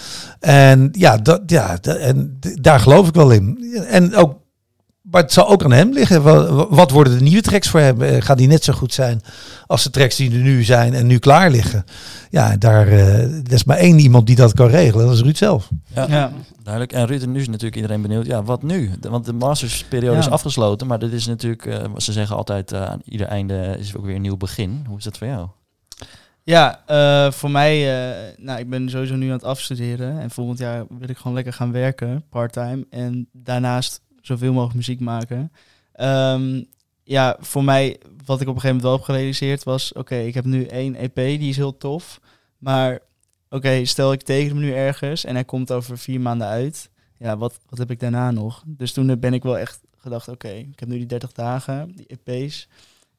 [0.40, 3.74] En ja, dat, ja en daar geloof ik wel in.
[3.88, 4.39] En ook
[5.10, 6.22] maar het zal ook aan hem liggen.
[6.74, 8.02] Wat worden de nieuwe tracks voor hem?
[8.02, 9.20] Eh, Gaan die net zo goed zijn
[9.66, 11.84] als de tracks die er nu zijn en nu klaar liggen?
[12.30, 15.06] Ja, daar uh, er is maar één iemand die dat kan regelen.
[15.06, 15.68] Dat is Ruud zelf.
[15.94, 16.32] Ja, ja.
[16.62, 16.92] duidelijk.
[16.92, 18.26] En Ruud, en nu is natuurlijk iedereen benieuwd.
[18.26, 18.90] Ja, wat nu?
[19.00, 20.86] Want de mastersperiode is afgesloten.
[20.86, 24.14] Maar dit is natuurlijk, uh, ze zeggen altijd, uh, aan ieder einde is ook weer
[24.14, 24.84] een nieuw begin.
[24.88, 25.48] Hoe is dat voor jou?
[26.42, 30.20] Ja, uh, voor mij, uh, nou, ik ben sowieso nu aan het afstuderen.
[30.20, 32.86] En volgend jaar wil ik gewoon lekker gaan werken, part-time.
[32.90, 35.52] En daarnaast zoveel mogelijk muziek maken.
[36.00, 36.66] Um,
[37.02, 39.92] ja, voor mij, wat ik op een gegeven moment wel heb gerealiseerd was...
[39.92, 42.20] Oké, ik heb nu één EP, die is heel tof.
[42.58, 42.98] Maar
[43.48, 46.90] oké, stel ik teken hem nu ergens en hij komt over vier maanden uit.
[47.18, 48.62] Ja, wat, wat heb ik daarna nog?
[48.66, 52.06] Dus toen ben ik wel echt gedacht, oké, ik heb nu die 30 dagen, die
[52.06, 52.68] EP's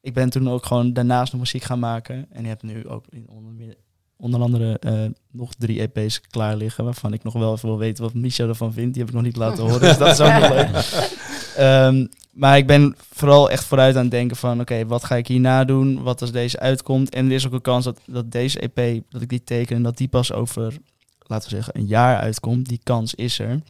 [0.02, 2.26] ik ben toen ook gewoon daarnaast nog muziek gaan maken.
[2.30, 3.76] En je hebt nu ook onder,
[4.22, 6.84] onder andere uh, nog drie EP's klaar liggen.
[6.84, 8.92] Waarvan ik nog wel even wil weten wat Micha ervan vindt.
[8.92, 9.80] Die heb ik nog niet laten horen.
[9.80, 11.10] Dus dat is ook nog leuk.
[11.58, 14.60] Um, maar ik ben vooral echt vooruit aan het denken van...
[14.60, 16.02] Oké, wat ga ik hierna doen?
[16.02, 17.14] Wat als deze uitkomt?
[17.14, 19.76] En er is ook een kans dat, dat deze EP, dat ik die teken...
[19.76, 20.76] en dat die pas over,
[21.18, 22.68] laten we zeggen, een jaar uitkomt.
[22.68, 23.60] Die kans is er.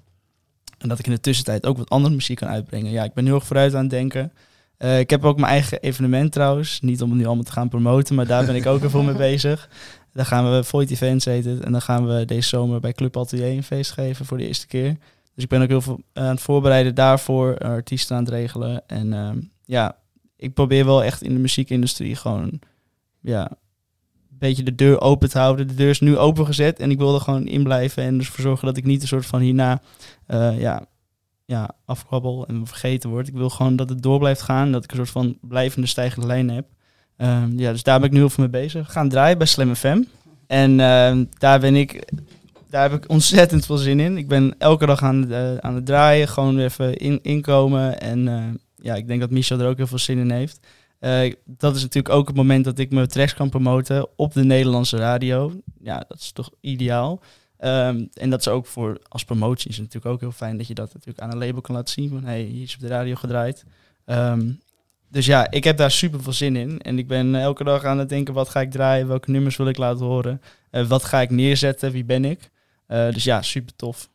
[0.78, 2.90] En dat ik in de tussentijd ook wat andere muziek kan uitbrengen.
[2.90, 4.32] Ja, ik ben heel erg vooruit aan het denken...
[4.78, 6.80] Uh, ik heb ook mijn eigen evenement trouwens.
[6.80, 9.14] Niet om het nu allemaal te gaan promoten, maar daar ben ik ook even mee
[9.30, 9.68] bezig.
[10.12, 11.60] Daar gaan we Void Events heet het.
[11.60, 14.66] En dan gaan we deze zomer bij Club Atelier een feest geven voor de eerste
[14.66, 14.96] keer.
[15.34, 18.82] Dus ik ben ook heel veel aan het voorbereiden daarvoor, artiesten aan het regelen.
[18.86, 19.30] En uh,
[19.64, 19.96] ja,
[20.36, 22.60] ik probeer wel echt in de muziekindustrie gewoon
[23.20, 25.68] ja, een beetje de deur open te houden.
[25.68, 28.02] De deur is nu opengezet en ik wil er gewoon in blijven.
[28.02, 29.80] En dus voor zorgen dat ik niet een soort van hierna
[30.28, 30.86] uh, ja,
[31.44, 33.28] ja, afkrabbel en vergeten wordt.
[33.28, 34.72] Ik wil gewoon dat het door blijft gaan.
[34.72, 36.66] Dat ik een soort van blijvende stijgende lijn heb.
[37.18, 38.92] Um, ja, dus daar ben ik nu heel veel mee bezig.
[38.92, 40.02] Gaan draaien bij Slam FM.
[40.46, 42.12] En uh, daar ben ik...
[42.70, 44.16] Daar heb ik ontzettend veel zin in.
[44.16, 46.28] Ik ben elke dag aan, uh, aan het draaien.
[46.28, 48.00] Gewoon even in, inkomen.
[48.00, 48.44] En uh,
[48.76, 50.66] ja, ik denk dat Michel er ook heel veel zin in heeft.
[51.00, 54.44] Uh, dat is natuurlijk ook het moment dat ik mijn tracks kan promoten op de
[54.44, 55.52] Nederlandse radio.
[55.80, 57.20] Ja, dat is toch ideaal.
[57.64, 60.74] Um, en dat is ook voor als promotie is natuurlijk ook heel fijn dat je
[60.74, 62.08] dat natuurlijk aan een label kan laten zien.
[62.08, 63.64] Van hey, hier is op de radio gedraaid.
[64.06, 64.60] Um,
[65.12, 66.80] dus ja, ik heb daar super veel zin in.
[66.80, 69.08] En ik ben elke dag aan het denken, wat ga ik draaien?
[69.08, 70.42] Welke nummers wil ik laten horen?
[70.70, 71.92] Uh, wat ga ik neerzetten?
[71.92, 72.50] Wie ben ik?
[72.88, 74.08] Uh, dus ja, super tof.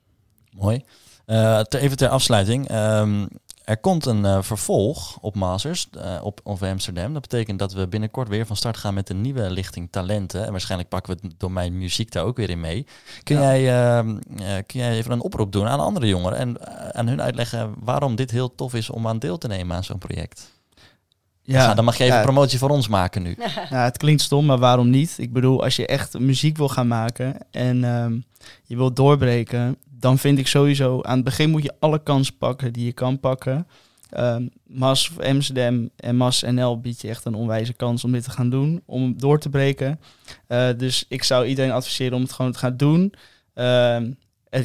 [0.51, 0.83] Mooi.
[1.25, 2.71] Uh, even ter afsluiting.
[2.71, 3.27] Um,
[3.63, 5.89] er komt een vervolg op Masters
[6.21, 7.13] op OV Amsterdam.
[7.13, 10.45] Dat betekent dat we binnenkort weer van start gaan met een nieuwe lichting talenten.
[10.45, 12.85] En waarschijnlijk pakken we het domein muziek daar ook weer in mee.
[13.23, 13.41] Kun, ja.
[13.41, 14.13] jij, uh,
[14.65, 16.57] kun jij even een oproep doen aan andere jongeren en
[16.95, 19.97] aan hun uitleggen waarom dit heel tof is om aan deel te nemen aan zo'n
[19.97, 20.56] project?
[21.53, 23.35] Ja, nou, dan mag je even ja, promotie voor ons maken nu.
[23.69, 25.15] Ja, het klinkt stom, maar waarom niet?
[25.17, 28.23] Ik bedoel, als je echt muziek wil gaan maken en um,
[28.63, 32.73] je wilt doorbreken, dan vind ik sowieso aan het begin moet je alle kansen pakken
[32.73, 33.67] die je kan pakken.
[34.17, 38.31] Um, Mas Amsterdam en Mas NL biedt je echt een onwijze kans om dit te
[38.31, 39.99] gaan doen, om door te breken.
[40.47, 43.13] Uh, dus ik zou iedereen adviseren om het gewoon te gaan doen.
[43.55, 43.97] Uh,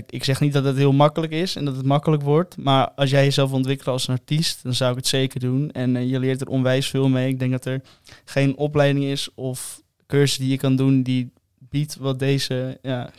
[0.07, 3.11] ik zeg niet dat het heel makkelijk is en dat het makkelijk wordt, maar als
[3.11, 5.71] jij jezelf ontwikkelt als een artiest, dan zou ik het zeker doen.
[5.71, 7.29] En uh, je leert er onwijs veel mee.
[7.29, 7.83] Ik denk dat er
[8.25, 13.11] geen opleiding is of cursus die je kan doen die biedt wat deze ja,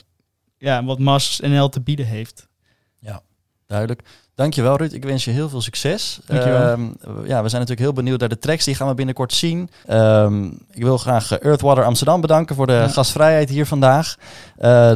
[0.58, 2.48] ja, wat Mas NL te bieden heeft.
[3.00, 3.22] Ja,
[3.68, 4.02] duidelijk.
[4.36, 6.20] Dankjewel Ruud, ik wens je heel veel succes.
[6.30, 6.74] Uh, ja,
[7.16, 9.70] we zijn natuurlijk heel benieuwd naar de tracks, die gaan we binnenkort zien.
[9.90, 12.88] Um, ik wil graag Earthwater Amsterdam bedanken voor de ja.
[12.88, 14.16] gastvrijheid hier vandaag.
[14.60, 14.92] Uh,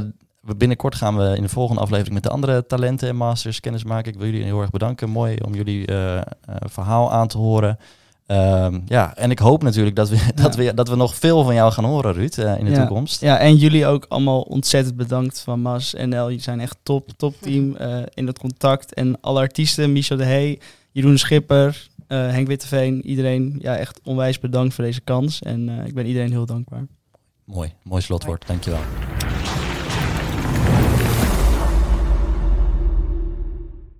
[0.55, 4.11] binnenkort gaan we in de volgende aflevering met de andere talenten en masters kennis maken.
[4.11, 5.09] Ik wil jullie heel erg bedanken.
[5.09, 7.77] Mooi om jullie uh, verhaal aan te horen.
[8.27, 10.43] Um, ja, en ik hoop natuurlijk dat we, ja.
[10.43, 12.77] dat, we, dat we nog veel van jou gaan horen, Ruud, uh, in de ja.
[12.77, 13.21] toekomst.
[13.21, 16.25] Ja, en jullie ook allemaal ontzettend bedankt van Mas en El.
[16.25, 18.93] Jullie zijn echt top, top team uh, in het contact.
[18.93, 20.59] En alle artiesten, Michel de Hey,
[20.91, 23.55] Jeroen Schipper, uh, Henk Witteveen, iedereen.
[23.61, 25.41] Ja, echt onwijs bedankt voor deze kans.
[25.41, 26.85] En ik ben iedereen heel dankbaar.
[27.43, 28.47] Mooi, mooi slotwoord.
[28.47, 28.81] Dankjewel.